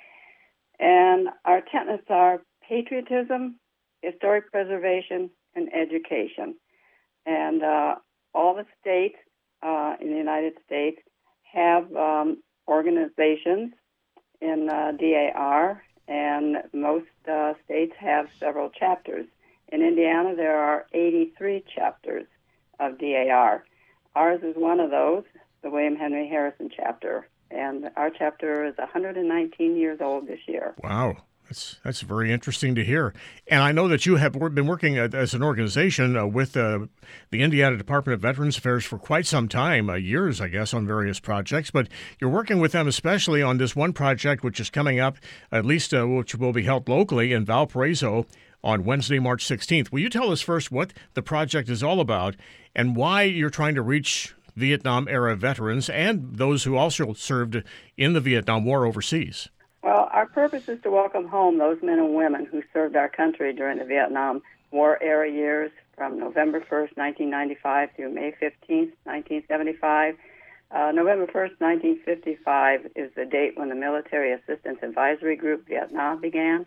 And 0.80 1.28
our 1.44 1.61
tenets 1.61 2.06
are 2.11 2.42
patriotism, 2.68 3.56
historic 4.02 4.50
preservation, 4.50 5.30
and 5.54 5.68
education. 5.72 6.56
And 7.24 7.62
uh, 7.62 7.94
all 8.35 8.54
the 8.54 8.66
states 8.80 9.16
uh, 9.62 9.94
in 10.00 10.11
the 10.11 10.16
United 10.16 10.54
States 10.66 10.98
have 11.52 11.94
um, 11.94 12.42
organizations 12.66 13.74
in 14.40 14.68
uh, 14.68 14.92
DAR, 14.98 15.85
and 16.08 16.56
most 16.72 17.06
uh, 17.30 17.52
states 17.64 17.92
have 17.98 18.26
several 18.40 18.70
chapters. 18.70 19.26
In 19.72 19.80
Indiana, 19.80 20.37
there 20.37 20.58
are 20.58 20.87
83 20.92 21.64
chapters 21.74 22.26
of 22.78 22.98
DAR. 22.98 23.64
Ours 24.14 24.40
is 24.42 24.54
one 24.54 24.80
of 24.80 24.90
those, 24.90 25.24
the 25.62 25.70
William 25.70 25.96
Henry 25.96 26.28
Harrison 26.28 26.68
chapter, 26.74 27.26
and 27.50 27.88
our 27.96 28.11
chapter 28.11 28.66
is 28.66 28.76
119 28.76 29.76
years 29.76 29.98
old 30.02 30.26
this 30.26 30.40
year. 30.46 30.74
Wow. 30.82 31.16
That's, 31.48 31.76
that's 31.85 32.00
very 32.02 32.32
interesting 32.32 32.74
to 32.76 32.85
hear. 32.85 33.14
And 33.46 33.62
I 33.62 33.72
know 33.72 33.88
that 33.88 34.06
you 34.06 34.16
have 34.16 34.32
been 34.32 34.66
working 34.66 34.96
as 34.96 35.35
an 35.35 35.42
organization 35.42 36.16
uh, 36.16 36.26
with 36.26 36.56
uh, 36.56 36.87
the 37.30 37.42
Indiana 37.42 37.76
Department 37.76 38.14
of 38.14 38.20
Veterans 38.20 38.56
Affairs 38.56 38.85
for 38.85 38.98
quite 38.98 39.26
some 39.26 39.48
time, 39.48 39.90
uh, 39.90 39.94
years, 39.94 40.40
I 40.40 40.48
guess, 40.48 40.72
on 40.72 40.87
various 40.87 41.18
projects. 41.18 41.70
But 41.70 41.88
you're 42.20 42.30
working 42.30 42.58
with 42.58 42.72
them 42.72 42.88
especially 42.88 43.42
on 43.42 43.58
this 43.58 43.74
one 43.74 43.92
project, 43.92 44.44
which 44.44 44.61
is 44.61 44.70
coming 44.70 45.00
up, 45.00 45.16
at 45.50 45.66
least 45.66 45.92
which 45.92 46.35
will 46.35 46.52
be 46.52 46.62
held 46.62 46.88
locally 46.88 47.32
in 47.32 47.44
Valparaiso 47.44 48.26
on 48.64 48.85
Wednesday, 48.85 49.18
March 49.18 49.44
16th. 49.44 49.90
Will 49.90 50.01
you 50.01 50.09
tell 50.09 50.31
us 50.31 50.40
first 50.40 50.70
what 50.70 50.92
the 51.14 51.22
project 51.22 51.68
is 51.68 51.83
all 51.83 52.01
about 52.01 52.37
and 52.75 52.96
why 52.96 53.22
you're 53.22 53.51
trying 53.51 53.75
to 53.75 53.83
reach 53.83 54.35
Vietnam 54.55 55.09
era 55.09 55.35
veterans 55.35 55.88
and 55.88 56.37
those 56.37 56.64
who 56.64 56.77
also 56.77 57.12
served 57.12 57.62
in 57.96 58.12
the 58.12 58.20
Vietnam 58.20 58.64
War 58.64 58.87
overseas? 58.87 59.48
Well, 59.83 60.09
our 60.12 60.27
purpose 60.27 60.68
is 60.68 60.81
to 60.83 60.90
welcome 60.90 61.27
home 61.27 61.59
those 61.59 61.83
men 61.83 61.98
and 61.98 62.14
women 62.14 62.46
who 62.46 62.62
served 62.72 62.94
our 62.94 63.09
country 63.09 63.53
during 63.53 63.79
the 63.79 63.85
Vietnam 63.85 64.42
War 64.70 65.03
era 65.03 65.31
years 65.31 65.70
from 65.96 66.18
November 66.18 66.61
1st, 66.61 66.96
1995 66.96 67.90
through 67.96 68.14
May 68.14 68.31
15th, 68.31 68.92
1975. 69.05 70.16
Uh, 70.70 70.90
November 70.92 71.27
1st, 71.27 71.61
1955 71.61 72.92
is 72.96 73.11
the 73.14 73.27
date 73.27 73.59
when 73.59 73.68
the 73.68 73.75
Military 73.75 74.33
Assistance 74.33 74.79
Advisory 74.83 75.37
Group 75.37 75.66
Vietnam 75.68 76.20
began 76.20 76.64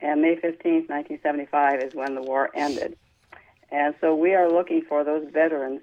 and 0.00 0.22
May 0.22 0.36
15, 0.36 0.86
1975 0.88 1.80
is 1.80 1.94
when 1.94 2.14
the 2.14 2.22
war 2.22 2.50
ended. 2.54 2.96
And 3.70 3.94
so 4.00 4.14
we 4.14 4.34
are 4.34 4.50
looking 4.50 4.82
for 4.88 5.04
those 5.04 5.26
veterans 5.32 5.80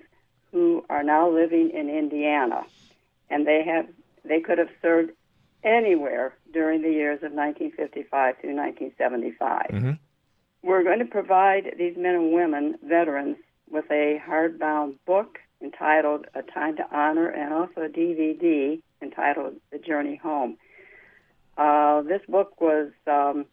who 0.51 0.85
are 0.89 1.03
now 1.03 1.29
living 1.29 1.71
in 1.71 1.89
Indiana, 1.89 2.63
and 3.29 3.47
they 3.47 3.63
have 3.63 3.87
they 4.23 4.39
could 4.39 4.57
have 4.59 4.69
served 4.81 5.11
anywhere 5.63 6.35
during 6.53 6.81
the 6.81 6.91
years 6.91 7.17
of 7.17 7.31
1955 7.31 8.35
through 8.39 8.55
1975. 8.55 9.67
Mm-hmm. 9.71 9.91
We're 10.63 10.83
going 10.83 10.99
to 10.99 11.05
provide 11.05 11.73
these 11.77 11.97
men 11.97 12.15
and 12.15 12.33
women, 12.33 12.77
veterans, 12.83 13.37
with 13.69 13.85
a 13.89 14.21
hardbound 14.27 14.95
book 15.05 15.39
entitled 15.61 16.27
A 16.35 16.43
Time 16.43 16.75
to 16.77 16.85
Honor 16.95 17.27
and 17.27 17.53
also 17.53 17.81
a 17.81 17.89
DVD 17.89 18.81
entitled 19.01 19.55
The 19.71 19.79
Journey 19.79 20.17
Home. 20.17 20.57
Uh, 21.57 22.01
this 22.01 22.21
book 22.27 22.59
was 22.59 22.91
um, 23.07 23.45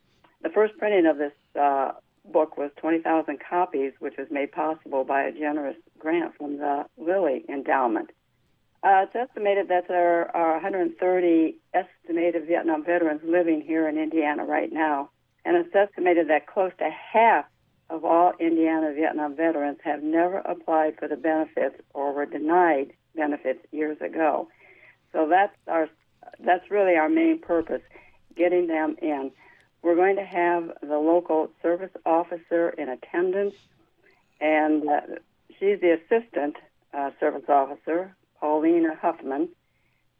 the 0.43 0.51
first 0.51 0.77
printing 0.79 1.07
of 1.07 1.19
this 1.19 1.33
uh, 1.61 1.93
book 2.25 2.57
was 2.57 2.71
20,000 2.77 3.39
copies, 3.49 3.93
which 3.99 4.15
was 4.19 4.29
made 4.31 4.53
possible 4.53 5.05
by 5.05 5.23
a 5.23 5.33
generous 5.33 5.77
grant 5.99 6.37
from 6.37 6.59
the 6.59 6.85
Lilly 6.97 7.45
Endowment. 7.49 8.11
Uh, 8.83 9.05
it's 9.07 9.17
estimated 9.17 9.69
that 9.69 9.89
there 9.89 10.35
are 10.37 10.53
130 10.53 11.57
estimated 11.75 12.47
Vietnam 12.47 12.85
veterans 12.85 13.21
living 13.25 13.61
here 13.61 13.89
in 13.89 13.99
Indiana 13.99 14.45
right 14.45 14.73
now, 14.73 15.11
and 15.45 15.57
it's 15.57 15.75
estimated 15.75 16.29
that 16.29 16.47
close 16.47 16.71
to 16.79 16.89
half 16.89 17.45
of 17.91 18.05
all 18.05 18.33
Indiana 18.39 18.93
Vietnam 18.95 19.35
veterans 19.35 19.79
have 19.83 20.03
never 20.03 20.39
applied 20.39 20.97
for 20.99 21.09
the 21.09 21.17
benefits 21.17 21.75
or 21.95 22.13
were 22.13 22.27
denied 22.27 22.93
benefits 23.17 23.61
years 23.73 23.97
ago. 24.01 24.49
So 25.13 25.27
that's 25.29 25.55
our 25.67 25.89
that's 26.41 26.71
really 26.71 26.97
our 26.97 27.09
main 27.09 27.41
purpose, 27.41 27.81
getting 28.37 28.67
them 28.67 28.97
in. 29.01 29.33
We're 29.83 29.95
going 29.95 30.17
to 30.17 30.25
have 30.25 30.71
the 30.83 30.99
local 30.99 31.51
service 31.63 31.91
officer 32.05 32.71
in 32.71 32.89
attendance, 32.89 33.55
and 34.41 34.89
uh, 34.89 35.01
she's 35.59 35.81
the 35.81 35.99
assistant 35.99 36.57
uh, 36.93 37.11
service 37.21 37.49
officer, 37.49 38.15
Paulina 38.41 38.97
Huffman, 39.01 39.49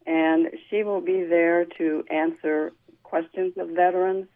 and 0.07 0.49
she 0.69 0.83
will 0.83 1.01
be 1.01 1.25
there 1.25 1.65
to 1.79 2.05
answer 2.11 2.73
questions 3.03 3.55
of 3.59 3.71
veterans 3.71 4.27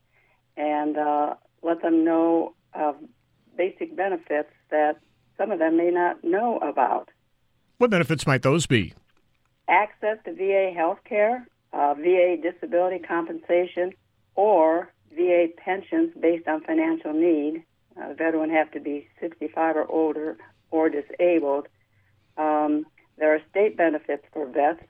and 0.56 0.96
uh, 0.96 1.34
let 1.62 1.82
them 1.82 2.04
know 2.04 2.54
of 2.74 2.96
basic 3.56 3.96
benefits 3.96 4.50
that 4.70 4.98
some 5.38 5.50
of 5.50 5.58
them 5.58 5.76
may 5.76 5.90
not 5.90 6.22
know 6.24 6.58
about. 6.58 7.08
What 7.78 7.90
benefits 7.90 8.26
might 8.26 8.42
those 8.42 8.66
be? 8.66 8.94
Access 9.68 10.18
to 10.24 10.34
VA 10.34 10.72
health 10.74 10.98
care, 11.04 11.46
uh, 11.72 11.94
VA 11.94 12.36
disability 12.42 12.98
compensation, 12.98 13.92
or 14.34 14.92
VA 15.16 15.48
pensions 15.56 16.12
based 16.20 16.48
on 16.48 16.62
financial 16.62 17.12
need. 17.12 17.64
Uh, 18.00 18.08
the 18.08 18.14
veteran 18.14 18.50
have 18.50 18.70
to 18.72 18.80
be 18.80 19.06
65 19.20 19.76
or 19.76 19.90
older 19.90 20.36
or 20.70 20.88
disabled. 20.88 21.68
Um, 22.36 22.86
there 23.18 23.34
are 23.34 23.40
state 23.50 23.76
benefits 23.76 24.24
for 24.32 24.46
vets 24.46 24.82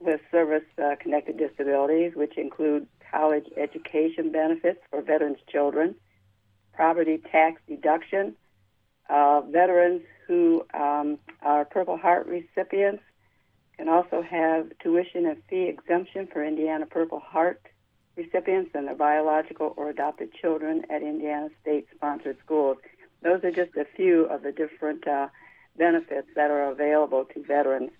with 0.00 0.20
service-connected 0.30 1.40
uh, 1.40 1.48
disabilities, 1.48 2.12
which 2.14 2.36
include 2.36 2.88
college 3.10 3.46
education 3.56 4.32
benefits 4.32 4.80
for 4.90 5.02
veterans' 5.02 5.38
children, 5.48 5.94
property 6.72 7.20
tax 7.30 7.60
deduction. 7.68 8.34
Uh, 9.08 9.42
veterans 9.42 10.02
who 10.26 10.64
um, 10.74 11.18
are 11.42 11.64
Purple 11.64 11.96
Heart 11.96 12.26
recipients 12.26 13.02
can 13.76 13.88
also 13.88 14.22
have 14.22 14.70
tuition 14.82 15.26
and 15.26 15.42
fee 15.48 15.64
exemption 15.64 16.28
for 16.32 16.44
Indiana 16.44 16.86
Purple 16.86 17.20
Heart 17.20 17.60
recipients 18.16 18.70
and 18.74 18.86
their 18.88 18.94
biological 18.94 19.74
or 19.76 19.88
adopted 19.90 20.32
children 20.34 20.84
at 20.90 21.02
Indiana 21.02 21.48
state 21.60 21.86
sponsored 21.94 22.38
schools. 22.44 22.78
Those 23.22 23.42
are 23.44 23.50
just 23.50 23.76
a 23.76 23.86
few 23.96 24.24
of 24.24 24.42
the 24.42 24.52
different 24.52 25.06
uh, 25.06 25.28
benefits 25.76 26.28
that 26.34 26.50
are 26.50 26.70
available 26.70 27.24
to 27.26 27.42
veterans. 27.42 27.90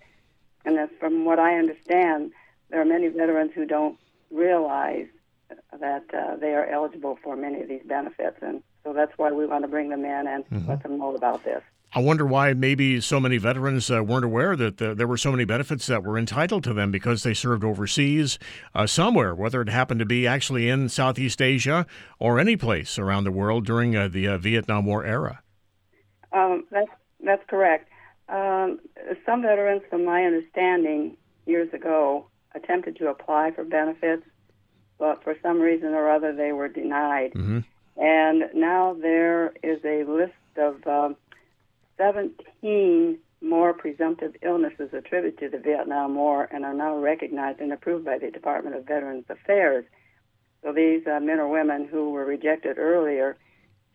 And 0.65 0.77
that's 0.77 0.91
from 0.99 1.25
what 1.25 1.39
I 1.39 1.57
understand, 1.57 2.31
there 2.69 2.81
are 2.81 2.85
many 2.85 3.07
veterans 3.07 3.51
who 3.53 3.65
don't 3.65 3.97
realize 4.31 5.07
that 5.79 6.03
uh, 6.13 6.35
they 6.37 6.53
are 6.53 6.65
eligible 6.65 7.17
for 7.23 7.35
many 7.35 7.61
of 7.61 7.67
these 7.67 7.83
benefits. 7.85 8.37
And 8.41 8.63
so 8.83 8.93
that's 8.93 9.11
why 9.17 9.31
we 9.31 9.45
want 9.45 9.63
to 9.63 9.67
bring 9.67 9.89
them 9.89 10.05
in 10.05 10.27
and 10.27 10.45
mm-hmm. 10.45 10.69
let 10.69 10.83
them 10.83 10.97
know 10.97 11.15
about 11.15 11.43
this. 11.43 11.61
I 11.95 11.99
wonder 11.99 12.25
why 12.25 12.53
maybe 12.53 12.99
so 13.01 13.19
many 13.19 13.37
veterans 13.37 13.91
uh, 13.91 14.03
weren't 14.03 14.25
aware 14.25 14.55
that 14.55 14.77
the, 14.77 14.95
there 14.95 15.07
were 15.07 15.17
so 15.17 15.31
many 15.31 15.45
benefits 15.45 15.85
that 15.87 16.03
were 16.03 16.17
entitled 16.17 16.63
to 16.63 16.73
them 16.73 16.89
because 16.89 17.21
they 17.21 17.35
served 17.35 17.63
overseas 17.63 18.39
uh, 18.73 18.87
somewhere, 18.87 19.35
whether 19.35 19.61
it 19.61 19.69
happened 19.69 19.99
to 19.99 20.05
be 20.05 20.25
actually 20.25 20.69
in 20.69 20.89
Southeast 20.89 21.41
Asia 21.41 21.85
or 22.17 22.39
any 22.39 22.55
place 22.55 22.97
around 22.97 23.25
the 23.25 23.31
world 23.31 23.65
during 23.65 23.95
uh, 23.95 24.07
the 24.07 24.27
uh, 24.27 24.37
Vietnam 24.39 24.85
War 24.85 25.05
era. 25.05 25.41
Um, 26.31 26.65
that's 26.71 26.89
that's 27.23 27.43
correct. 27.47 27.89
Um, 28.27 28.79
some 29.25 29.43
veterans, 29.43 29.83
from 29.89 30.03
my 30.03 30.23
understanding, 30.23 31.15
years 31.45 31.71
ago 31.73 32.27
attempted 32.55 32.95
to 32.97 33.07
apply 33.07 33.51
for 33.51 33.63
benefits, 33.63 34.23
but 34.97 35.23
for 35.23 35.35
some 35.43 35.59
reason 35.59 35.89
or 35.89 36.09
other 36.09 36.33
they 36.33 36.51
were 36.53 36.67
denied. 36.69 37.33
Mm-hmm. 37.33 37.59
And 37.97 38.43
now 38.55 38.95
there 38.99 39.53
is 39.61 39.79
a 39.85 40.03
list 40.05 40.33
of 40.57 40.85
um, 40.87 41.15
17 42.03 43.17
more 43.41 43.73
presumptive 43.73 44.35
illnesses 44.41 44.89
attributed 44.93 45.39
to 45.39 45.49
the 45.49 45.63
Vietnam 45.63 46.15
War 46.15 46.47
and 46.51 46.65
are 46.65 46.73
now 46.73 46.97
recognized 46.97 47.59
and 47.59 47.71
approved 47.71 48.05
by 48.05 48.17
the 48.17 48.31
Department 48.31 48.75
of 48.75 48.85
Veterans 48.85 49.25
Affairs. 49.29 49.85
So 50.63 50.73
these 50.73 51.05
uh, 51.07 51.19
men 51.19 51.39
or 51.39 51.47
women 51.47 51.87
who 51.89 52.11
were 52.11 52.25
rejected 52.25 52.77
earlier 52.77 53.37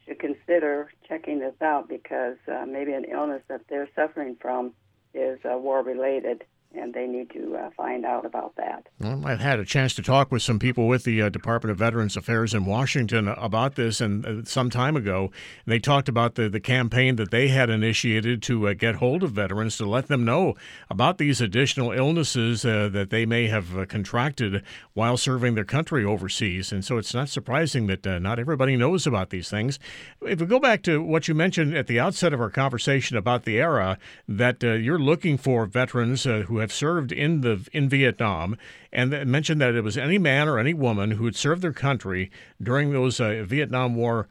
should 0.06 0.18
consider 0.18 0.90
checking 1.06 1.38
this 1.38 1.54
out 1.60 1.88
because 1.88 2.36
uh, 2.46 2.64
maybe 2.66 2.92
an 2.92 3.04
illness 3.04 3.42
that 3.48 3.62
they're 3.68 3.88
suffering 3.94 4.36
from 4.40 4.72
is 5.14 5.38
uh, 5.44 5.56
war 5.56 5.82
related 5.82 6.44
and 6.74 6.92
they 6.92 7.06
need 7.06 7.30
to 7.30 7.56
uh, 7.56 7.70
find 7.70 8.04
out 8.04 8.26
about 8.26 8.54
that. 8.56 8.86
Well, 9.00 9.26
I've 9.26 9.40
had 9.40 9.58
a 9.58 9.64
chance 9.64 9.94
to 9.94 10.02
talk 10.02 10.30
with 10.30 10.42
some 10.42 10.58
people 10.58 10.86
with 10.86 11.04
the 11.04 11.22
uh, 11.22 11.28
Department 11.30 11.70
of 11.70 11.78
Veterans 11.78 12.16
Affairs 12.16 12.52
in 12.52 12.66
Washington 12.66 13.28
about 13.28 13.74
this, 13.74 14.00
and 14.00 14.26
uh, 14.26 14.44
some 14.44 14.68
time 14.68 14.96
ago, 14.96 15.30
they 15.66 15.78
talked 15.78 16.08
about 16.08 16.34
the, 16.34 16.48
the 16.48 16.60
campaign 16.60 17.16
that 17.16 17.30
they 17.30 17.48
had 17.48 17.70
initiated 17.70 18.42
to 18.42 18.68
uh, 18.68 18.74
get 18.74 18.96
hold 18.96 19.22
of 19.22 19.32
veterans 19.32 19.78
to 19.78 19.86
let 19.86 20.08
them 20.08 20.24
know 20.24 20.54
about 20.90 21.16
these 21.16 21.40
additional 21.40 21.92
illnesses 21.92 22.64
uh, 22.64 22.88
that 22.92 23.10
they 23.10 23.24
may 23.24 23.46
have 23.46 23.76
uh, 23.76 23.86
contracted 23.86 24.62
while 24.92 25.16
serving 25.16 25.54
their 25.54 25.64
country 25.64 26.04
overseas. 26.04 26.70
And 26.70 26.84
so 26.84 26.98
it's 26.98 27.14
not 27.14 27.28
surprising 27.28 27.86
that 27.86 28.04
not 28.20 28.38
everybody 28.38 28.76
knows 28.76 29.06
about 29.06 29.30
these 29.30 29.48
things. 29.48 29.78
If 30.20 30.40
we 30.40 30.46
go 30.46 30.58
back 30.58 30.82
to 30.82 31.02
what 31.02 31.28
you 31.28 31.34
mentioned 31.34 31.76
at 31.76 31.86
the 31.86 32.00
outset 32.00 32.32
of 32.32 32.40
our 32.40 32.50
conversation 32.50 33.16
about 33.16 33.44
the 33.44 33.58
era, 33.58 33.98
that 34.26 34.62
you're 34.62 34.98
looking 34.98 35.38
for 35.38 35.66
veterans 35.66 36.24
who 36.24 36.57
have 36.58 36.72
served 36.72 37.12
in 37.12 37.40
the 37.40 37.66
in 37.72 37.88
Vietnam, 37.88 38.56
and 38.92 39.10
mentioned 39.26 39.60
that 39.60 39.74
it 39.74 39.82
was 39.82 39.98
any 39.98 40.18
man 40.18 40.48
or 40.48 40.58
any 40.58 40.74
woman 40.74 41.12
who 41.12 41.24
had 41.24 41.36
served 41.36 41.62
their 41.62 41.72
country 41.72 42.30
during 42.62 42.92
those 42.92 43.20
uh, 43.20 43.44
Vietnam 43.46 43.94
War 43.94 44.28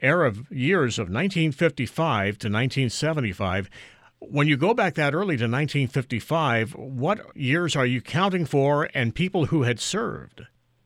era 0.00 0.32
years 0.50 0.98
of 0.98 1.04
1955 1.04 2.38
to 2.38 2.48
1975. 2.48 3.68
When 4.20 4.48
you 4.48 4.56
go 4.56 4.74
back 4.74 4.94
that 4.94 5.14
early 5.14 5.36
to 5.36 5.44
1955, 5.44 6.74
what 6.74 7.36
years 7.36 7.76
are 7.76 7.86
you 7.86 8.00
counting 8.00 8.44
for, 8.44 8.88
and 8.94 9.14
people 9.14 9.46
who 9.46 9.62
had 9.62 9.78
served? 9.78 10.42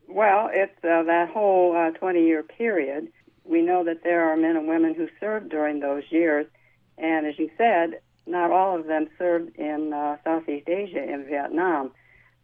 Well, 0.07 0.51
it's 0.53 0.77
uh, 0.85 1.03
that 1.05 1.31
whole 1.33 1.73
20-year 1.73 2.41
uh, 2.41 2.55
period. 2.57 3.09
We 3.45 3.63
know 3.63 3.85
that 3.85 4.05
there 4.05 4.29
are 4.29 4.37
men 4.37 4.57
and 4.57 4.69
women 4.69 4.95
who 4.95 5.09
served 5.19 5.49
during 5.49 5.81
those 5.81 6.05
years, 6.11 6.47
and 6.99 7.27
as 7.27 7.39
you 7.39 7.51
said, 7.57 8.01
not 8.27 8.51
all 8.51 8.79
of 8.79 8.87
them 8.87 9.09
served 9.19 9.57
in 9.57 9.93
uh, 9.93 10.17
Southeast 10.25 10.69
Asia 10.69 11.03
in 11.03 11.25
Vietnam, 11.25 11.93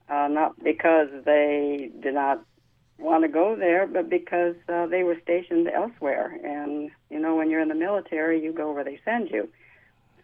uh, 0.08 0.28
not 0.28 0.62
because 0.62 1.08
they 1.24 1.90
did 2.00 2.14
not 2.14 2.44
want 2.98 3.22
to 3.22 3.28
go 3.28 3.54
there, 3.56 3.86
but 3.86 4.10
because 4.10 4.56
uh, 4.68 4.86
they 4.86 5.02
were 5.04 5.16
stationed 5.22 5.68
elsewhere. 5.68 6.36
And 6.42 6.90
you 7.10 7.18
know, 7.18 7.36
when 7.36 7.50
you're 7.50 7.60
in 7.60 7.68
the 7.68 7.74
military, 7.74 8.42
you 8.42 8.52
go 8.52 8.72
where 8.72 8.84
they 8.84 9.00
send 9.04 9.30
you. 9.30 9.48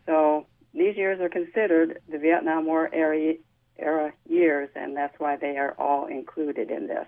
So 0.07 0.47
these 0.75 0.97
years 0.97 1.21
are 1.21 1.29
considered 1.29 2.01
the 2.11 2.19
Vietnam 2.19 2.67
War 2.67 2.91
era, 2.93 3.35
era 3.79 4.13
years, 4.29 4.69
and 4.75 4.97
that's 4.97 5.19
why 5.19 5.37
they 5.37 5.57
are 5.57 5.75
all 5.79 6.07
included 6.07 6.71
in 6.71 6.89
this. 6.89 7.07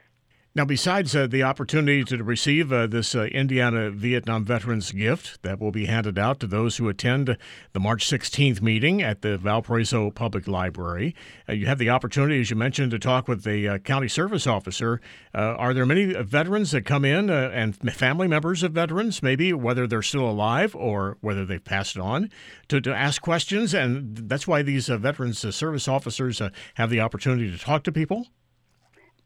Now, 0.57 0.65
besides 0.65 1.15
uh, 1.15 1.27
the 1.27 1.43
opportunity 1.43 2.03
to 2.05 2.25
receive 2.25 2.73
uh, 2.73 2.87
this 2.87 3.15
uh, 3.15 3.25
Indiana 3.25 3.91
Vietnam 3.91 4.43
Veterans 4.43 4.91
gift 4.91 5.43
that 5.43 5.61
will 5.61 5.71
be 5.71 5.85
handed 5.85 6.19
out 6.19 6.41
to 6.41 6.47
those 6.47 6.79
who 6.79 6.89
attend 6.89 7.37
the 7.75 7.79
March 7.79 8.07
16th 8.07 8.63
meeting 8.63 9.03
at 9.03 9.21
the 9.21 9.37
Valparaiso 9.37 10.11
Public 10.11 10.49
Library, 10.49 11.15
uh, 11.47 11.53
you 11.53 11.67
have 11.67 11.77
the 11.77 11.91
opportunity, 11.91 12.41
as 12.41 12.49
you 12.49 12.57
mentioned, 12.57 12.91
to 12.93 12.99
talk 12.99 13.29
with 13.29 13.45
the 13.45 13.69
uh, 13.69 13.77
county 13.81 14.09
service 14.09 14.47
officer. 14.47 14.99
Uh, 15.35 15.41
are 15.41 15.75
there 15.75 15.85
many 15.85 16.15
veterans 16.23 16.71
that 16.71 16.87
come 16.87 17.05
in 17.05 17.29
and 17.29 17.77
family 17.93 18.27
members 18.27 18.63
of 18.63 18.73
veterans, 18.73 19.23
maybe 19.23 19.53
whether 19.53 19.87
they're 19.87 20.01
still 20.01 20.27
alive 20.27 20.75
or 20.75 21.19
whether 21.21 21.45
they've 21.45 21.67
passed 21.67 21.99
on, 21.99 22.31
to, 22.69 22.81
to 22.81 22.95
ask 22.95 23.21
questions? 23.21 23.75
And 23.75 24.17
that's 24.27 24.49
why 24.49 24.63
these 24.63 24.89
veterans 24.89 25.55
service 25.55 25.87
officers 25.87 26.41
have 26.77 26.89
the 26.89 27.01
opportunity 27.01 27.51
to 27.51 27.59
talk 27.59 27.83
to 27.83 27.93
people? 27.93 28.29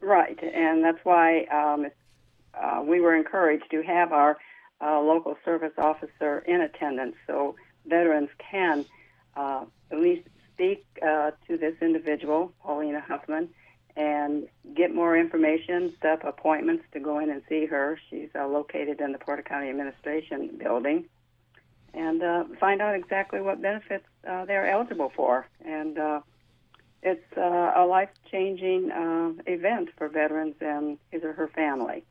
Right, 0.01 0.39
and 0.43 0.83
that's 0.83 1.05
why 1.05 1.45
um, 1.45 1.87
uh, 2.55 2.83
we 2.83 3.01
were 3.01 3.15
encouraged 3.15 3.71
to 3.71 3.83
have 3.83 4.13
our 4.13 4.39
uh, 4.81 4.99
local 5.01 5.37
service 5.45 5.75
officer 5.77 6.39
in 6.47 6.63
attendance 6.63 7.17
so 7.27 7.55
veterans 7.87 8.31
can 8.39 8.87
uh, 9.37 9.65
at 9.91 10.01
least 10.01 10.27
speak 10.55 10.87
uh, 11.07 11.33
to 11.49 11.59
this 11.59 11.75
individual, 11.83 12.53
Paulina 12.63 13.01
Huffman, 13.07 13.51
and 13.95 14.49
get 14.75 14.95
more 14.95 15.19
information, 15.19 15.93
set 16.01 16.13
up 16.13 16.25
appointments 16.25 16.85
to 16.93 17.01
go 17.01 17.19
in 17.19 17.29
and 17.29 17.43
see 17.49 17.67
her. 17.67 17.99
She's 18.09 18.31
uh, 18.35 18.47
located 18.47 19.01
in 19.01 19.13
the 19.13 19.19
Porter 19.19 19.43
County 19.43 19.69
Administration 19.69 20.57
building. 20.57 21.05
And 21.93 22.23
uh, 22.23 22.45
find 22.59 22.81
out 22.81 22.95
exactly 22.95 23.41
what 23.41 23.61
benefits 23.61 24.05
they're 24.23 24.71
eligible 24.71 25.13
for. 25.15 25.47
And 25.65 25.99
it's 27.03 27.37
uh, 27.37 27.73
a 27.77 27.87
life 27.87 28.11
changing 28.31 28.91
uh, 28.91 29.33
event 29.47 29.91
for 29.97 30.09
veterans 30.09 30.57
and 30.61 30.99
his 31.11 31.23
or 31.25 31.33
her 31.33 31.49
family. 31.49 32.05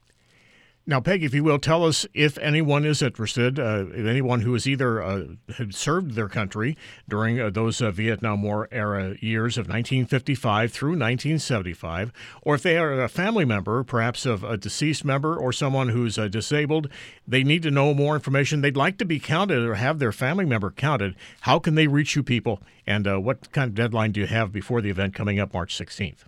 Now, 0.90 1.00
Peggy, 1.00 1.26
if 1.28 1.36
you 1.36 1.44
will, 1.44 1.60
tell 1.60 1.86
us 1.86 2.08
if 2.16 2.36
anyone 2.40 2.84
is 2.84 3.04
interested, 3.04 3.60
uh, 3.60 3.86
if 3.94 4.08
anyone 4.08 4.42
who 4.42 4.54
has 4.54 4.68
either 4.68 5.04
uh, 5.04 5.26
had 5.56 5.76
served 5.76 6.16
their 6.16 6.28
country 6.28 6.76
during 7.08 7.40
uh, 7.40 7.52
those 7.52 7.80
uh, 7.80 7.92
Vietnam 7.92 8.42
War 8.42 8.68
era 8.72 9.16
years 9.22 9.56
of 9.60 9.68
1955 9.68 10.72
through 10.72 10.98
1975, 10.98 12.12
or 12.42 12.56
if 12.56 12.64
they 12.64 12.76
are 12.76 13.04
a 13.04 13.08
family 13.08 13.46
member, 13.46 13.84
perhaps 13.84 14.26
of 14.26 14.44
a 14.44 14.58
deceased 14.58 15.06
member 15.06 15.38
or 15.38 15.54
someone 15.54 15.90
who's 15.90 16.18
uh, 16.18 16.28
disabled, 16.28 16.90
they 17.28 17.44
need 17.44 17.62
to 17.62 17.70
know 17.70 17.94
more 17.94 18.16
information. 18.16 18.62
They'd 18.62 18.76
like 18.76 18.98
to 18.98 19.06
be 19.06 19.20
counted 19.20 19.60
or 19.60 19.76
have 19.76 20.00
their 20.00 20.12
family 20.12 20.46
member 20.46 20.72
counted. 20.72 21.16
How 21.42 21.60
can 21.60 21.76
they 21.76 21.86
reach 21.86 22.16
you 22.16 22.24
people? 22.24 22.64
And 22.88 23.08
uh, 23.08 23.20
what 23.20 23.52
kind 23.52 23.70
of 23.70 23.76
deadline 23.76 24.12
do 24.14 24.22
you 24.22 24.26
have 24.26 24.52
before 24.52 24.82
the 24.82 24.90
event 24.90 25.14
coming 25.14 25.40
up 25.40 25.54
March 25.54 25.78
16th? 25.78 26.24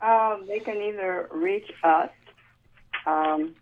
Um, 0.00 0.46
they 0.46 0.60
can 0.60 0.76
either 0.76 1.28
reach 1.32 1.68
us. 1.82 2.10
Um, 3.04 3.56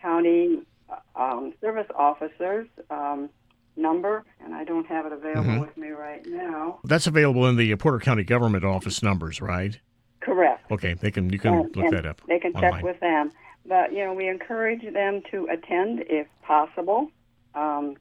county 0.00 0.62
uh, 0.88 1.20
um, 1.20 1.52
service 1.60 1.86
officers 1.94 2.66
um, 2.90 3.28
number, 3.76 4.24
and 4.44 4.54
I 4.54 4.64
don't 4.64 4.86
have 4.86 5.06
it 5.06 5.12
available 5.12 5.42
mm-hmm. 5.42 5.60
with 5.60 5.76
me 5.76 5.90
right 5.90 6.24
now. 6.26 6.80
That's 6.84 7.06
available 7.06 7.46
in 7.46 7.56
the 7.56 7.74
Porter 7.76 7.98
County 7.98 8.24
government 8.24 8.64
office 8.64 9.02
numbers, 9.02 9.40
right? 9.40 9.78
Correct. 10.20 10.70
Okay, 10.70 10.94
they 10.94 11.10
can 11.10 11.30
you 11.30 11.38
can 11.38 11.54
and, 11.54 11.76
look 11.76 11.86
and 11.86 11.96
that 11.96 12.06
up. 12.06 12.20
They 12.28 12.38
can 12.38 12.54
online. 12.54 12.72
check 12.72 12.82
with 12.82 13.00
them, 13.00 13.32
but 13.66 13.92
you 13.92 14.04
know 14.04 14.12
we 14.12 14.28
encourage 14.28 14.82
them 14.92 15.22
to 15.30 15.48
attend 15.50 16.04
if 16.08 16.26
possible. 16.42 17.10
Um, 17.54 17.96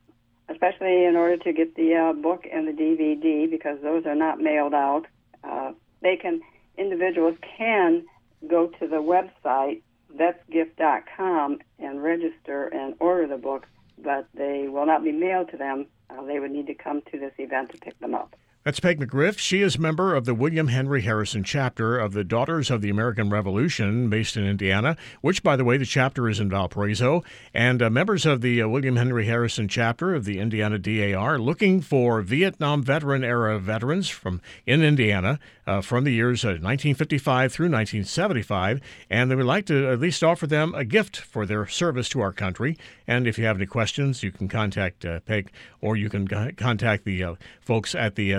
especially 0.49 1.05
in 1.05 1.15
order 1.15 1.37
to 1.37 1.53
get 1.53 1.75
the 1.75 1.95
uh, 1.95 2.13
book 2.13 2.45
and 2.51 2.67
the 2.67 2.71
DVD 2.71 3.49
because 3.49 3.79
those 3.81 4.05
are 4.05 4.15
not 4.15 4.39
mailed 4.39 4.73
out. 4.73 5.05
Uh, 5.43 5.71
they 6.01 6.15
can 6.15 6.41
individuals 6.77 7.37
can 7.57 8.05
go 8.47 8.67
to 8.67 8.87
the 8.87 8.97
website 8.97 9.81
vetsgift.com 10.15 11.59
and 11.77 12.03
register 12.03 12.67
and 12.67 12.95
order 12.99 13.27
the 13.27 13.37
books, 13.37 13.69
but 13.97 14.27
they 14.33 14.67
will 14.67 14.85
not 14.85 15.03
be 15.03 15.11
mailed 15.11 15.49
to 15.51 15.57
them. 15.57 15.85
Uh, 16.09 16.23
they 16.23 16.39
would 16.39 16.51
need 16.51 16.67
to 16.67 16.73
come 16.73 17.01
to 17.11 17.19
this 17.19 17.33
event 17.37 17.69
to 17.71 17.77
pick 17.77 17.97
them 17.99 18.15
up. 18.15 18.35
That's 18.69 18.79
Peg 18.79 18.99
McGriff. 18.99 19.39
She 19.39 19.63
is 19.63 19.77
a 19.77 19.81
member 19.81 20.13
of 20.13 20.25
the 20.25 20.35
William 20.35 20.67
Henry 20.67 21.01
Harrison 21.01 21.43
chapter 21.43 21.97
of 21.97 22.13
the 22.13 22.23
Daughters 22.23 22.69
of 22.69 22.81
the 22.83 22.91
American 22.91 23.31
Revolution, 23.31 24.11
based 24.11 24.37
in 24.37 24.45
Indiana, 24.45 24.95
which, 25.21 25.41
by 25.41 25.55
the 25.55 25.65
way, 25.65 25.77
the 25.77 25.87
chapter 25.87 26.29
is 26.29 26.39
in 26.39 26.51
Valparaiso. 26.51 27.23
And 27.51 27.81
uh, 27.81 27.89
members 27.89 28.27
of 28.27 28.41
the 28.41 28.61
uh, 28.61 28.67
William 28.67 28.95
Henry 28.95 29.25
Harrison 29.25 29.67
chapter 29.67 30.13
of 30.13 30.23
the 30.23 30.37
Indiana 30.37 30.77
DAR 30.77 31.39
looking 31.39 31.81
for 31.81 32.21
Vietnam 32.21 32.83
veteran 32.83 33.23
era 33.23 33.57
veterans 33.57 34.07
from 34.07 34.39
in 34.67 34.83
Indiana 34.83 35.39
uh, 35.69 35.81
from 35.81 36.03
the 36.03 36.11
years 36.11 36.43
1955 36.43 37.29
uh, 37.29 37.53
through 37.53 37.65
1975. 37.65 38.81
And 39.09 39.29
they 39.29 39.35
would 39.35 39.45
like 39.45 39.67
to 39.67 39.89
at 39.89 39.99
least 39.99 40.23
offer 40.23 40.47
them 40.47 40.73
a 40.73 40.83
gift 40.83 41.17
for 41.17 41.45
their 41.45 41.67
service 41.67 42.09
to 42.09 42.21
our 42.21 42.33
country. 42.33 42.75
And 43.07 43.27
if 43.27 43.37
you 43.37 43.45
have 43.45 43.57
any 43.57 43.67
questions, 43.67 44.23
you 44.23 44.31
can 44.31 44.47
contact 44.47 45.05
uh, 45.05 45.19
Peg 45.19 45.51
or 45.79 45.95
you 45.95 46.09
can 46.09 46.27
contact 46.55 47.05
the 47.05 47.23
uh, 47.23 47.35
folks 47.61 47.93
at 47.93 48.15
the 48.15 48.33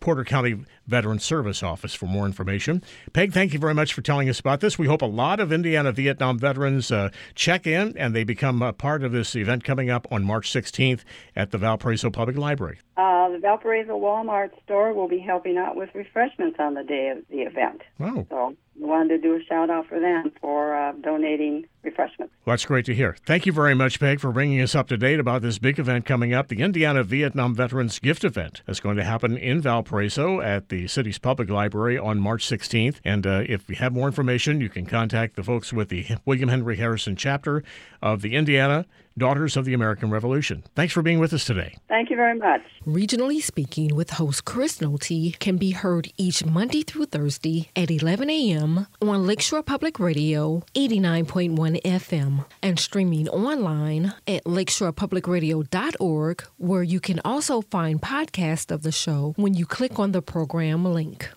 Porter 0.00 0.24
County 0.24 0.64
Veteran 0.86 1.18
Service 1.18 1.62
Office 1.62 1.94
for 1.94 2.06
more 2.06 2.26
information. 2.26 2.82
Peg, 3.12 3.32
thank 3.32 3.52
you 3.52 3.58
very 3.58 3.74
much 3.74 3.92
for 3.92 4.02
telling 4.02 4.28
us 4.28 4.40
about 4.40 4.60
this. 4.60 4.78
We 4.78 4.86
hope 4.86 5.02
a 5.02 5.06
lot 5.06 5.40
of 5.40 5.52
Indiana 5.52 5.92
Vietnam 5.92 6.38
veterans 6.38 6.90
uh, 6.90 7.10
check 7.34 7.66
in 7.66 7.96
and 7.96 8.14
they 8.14 8.24
become 8.24 8.62
a 8.62 8.72
part 8.72 9.02
of 9.02 9.12
this 9.12 9.34
event 9.34 9.64
coming 9.64 9.90
up 9.90 10.06
on 10.10 10.24
March 10.24 10.52
16th 10.52 11.00
at 11.34 11.50
the 11.50 11.58
Valparaiso 11.58 12.10
Public 12.10 12.36
Library. 12.36 12.78
Uh, 12.96 13.28
the 13.30 13.38
Valparaiso 13.38 13.98
Walmart 13.98 14.50
store 14.64 14.92
will 14.92 15.08
be 15.08 15.18
helping 15.18 15.58
out 15.58 15.76
with 15.76 15.90
refreshments 15.94 16.56
on 16.58 16.74
the 16.74 16.84
day 16.84 17.08
of 17.08 17.24
the 17.28 17.42
event. 17.42 17.82
Oh. 18.00 18.26
So 18.30 18.56
wanted 18.78 19.08
to 19.08 19.18
do 19.18 19.34
a 19.34 19.42
shout 19.44 19.70
out 19.70 19.86
for 19.86 20.00
them 20.00 20.32
for 20.40 20.76
uh, 20.76 20.92
donating 20.92 21.66
refreshments. 21.82 22.32
Well, 22.44 22.52
that's 22.52 22.64
great 22.64 22.84
to 22.86 22.94
hear. 22.94 23.16
Thank 23.24 23.46
you 23.46 23.52
very 23.52 23.74
much, 23.74 23.98
Peg, 24.00 24.20
for 24.20 24.32
bringing 24.32 24.60
us 24.60 24.74
up 24.74 24.88
to 24.88 24.96
date 24.96 25.20
about 25.20 25.42
this 25.42 25.58
big 25.58 25.78
event 25.78 26.04
coming 26.04 26.34
up, 26.34 26.48
the 26.48 26.60
Indiana 26.60 27.02
Vietnam 27.02 27.54
Veterans 27.54 27.98
Gift 27.98 28.24
Event. 28.24 28.62
That's 28.66 28.80
going 28.80 28.96
to 28.96 29.04
happen 29.04 29.36
in 29.36 29.60
Valparaiso 29.60 30.40
at 30.40 30.68
the 30.68 30.86
city's 30.88 31.18
public 31.18 31.48
library 31.48 31.98
on 31.98 32.18
March 32.18 32.46
16th. 32.46 32.96
And 33.04 33.26
uh, 33.26 33.42
if 33.48 33.68
you 33.68 33.76
have 33.76 33.92
more 33.92 34.06
information, 34.06 34.60
you 34.60 34.68
can 34.68 34.86
contact 34.86 35.36
the 35.36 35.44
folks 35.44 35.72
with 35.72 35.88
the 35.88 36.06
William 36.24 36.48
Henry 36.48 36.76
Harrison 36.76 37.16
chapter 37.16 37.62
of 38.02 38.22
the 38.22 38.34
Indiana 38.34 38.86
Daughters 39.18 39.56
of 39.56 39.64
the 39.64 39.72
American 39.74 40.10
Revolution. 40.10 40.62
Thanks 40.74 40.92
for 40.92 41.02
being 41.02 41.18
with 41.18 41.32
us 41.32 41.44
today. 41.44 41.76
Thank 41.88 42.10
you 42.10 42.16
very 42.16 42.38
much. 42.38 42.60
Regionally 42.86 43.40
Speaking 43.40 43.94
with 43.94 44.10
host 44.10 44.44
Chris 44.44 44.78
Nolte 44.78 45.38
can 45.38 45.56
be 45.56 45.70
heard 45.70 46.12
each 46.16 46.44
Monday 46.44 46.82
through 46.82 47.06
Thursday 47.06 47.70
at 47.74 47.90
11 47.90 48.28
a.m. 48.28 48.86
on 49.00 49.26
Lakeshore 49.26 49.62
Public 49.62 49.98
Radio 49.98 50.62
89.1 50.74 51.82
FM 51.82 52.44
and 52.62 52.78
streaming 52.78 53.28
online 53.28 54.12
at 54.26 54.44
lakeshorepublicradio.org, 54.44 56.42
where 56.58 56.82
you 56.82 57.00
can 57.00 57.20
also 57.24 57.62
find 57.62 58.02
podcasts 58.02 58.70
of 58.70 58.82
the 58.82 58.92
show 58.92 59.32
when 59.36 59.54
you 59.54 59.64
click 59.64 59.98
on 59.98 60.12
the 60.12 60.22
program 60.22 60.84
link. 60.84 61.30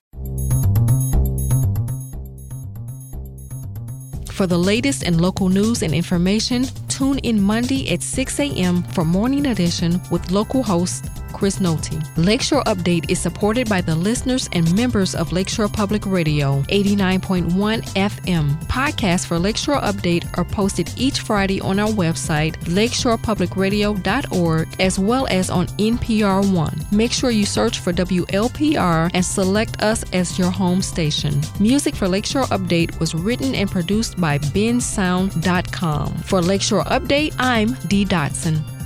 For 4.39 4.47
the 4.47 4.57
latest 4.57 5.03
in 5.03 5.17
local 5.17 5.49
news 5.49 5.83
and 5.83 5.93
information, 5.93 6.63
tune 6.87 7.19
in 7.19 7.41
Monday 7.41 7.91
at 7.91 8.01
6 8.01 8.39
a.m. 8.39 8.83
for 8.83 9.03
Morning 9.03 9.47
Edition 9.47 9.99
with 10.11 10.31
local 10.31 10.63
host 10.63 11.09
Chris 11.33 11.59
Nolte. 11.59 12.01
Lakeshore 12.17 12.63
Update 12.63 13.09
is 13.09 13.19
supported 13.19 13.69
by 13.69 13.81
the 13.81 13.95
listeners 13.95 14.49
and 14.51 14.75
members 14.75 15.13
of 15.15 15.31
Lakeshore 15.31 15.69
Public 15.69 16.05
Radio, 16.05 16.61
89.1 16.63 17.81
FM. 17.93 18.61
Podcasts 18.65 19.25
for 19.25 19.39
Lakeshore 19.39 19.79
Update 19.79 20.37
are 20.37 20.43
posted 20.43 20.91
each 20.97 21.21
Friday 21.21 21.61
on 21.61 21.79
our 21.79 21.87
website, 21.89 22.57
lakeshorepublicradio.org, 22.65 24.81
as 24.81 24.99
well 24.99 25.27
as 25.27 25.49
on 25.49 25.67
NPR 25.67 26.53
One. 26.53 26.77
Make 26.91 27.13
sure 27.13 27.31
you 27.31 27.45
search 27.45 27.79
for 27.79 27.93
WLPR 27.93 29.09
and 29.13 29.23
select 29.23 29.81
us 29.81 30.03
as 30.11 30.37
your 30.37 30.51
home 30.51 30.81
station. 30.81 31.39
Music 31.59 31.95
for 31.95 32.09
Lakeshore 32.09 32.47
Update 32.47 32.99
was 32.99 33.15
written 33.15 33.55
and 33.55 33.71
produced 33.71 34.17
by 34.29 34.37
bensound.com. 34.37 36.13
For 36.17 36.39
Lakeshore 36.39 36.83
Update, 36.83 37.33
I'm 37.39 37.73
Dee 37.87 38.05
Dotson. 38.05 38.78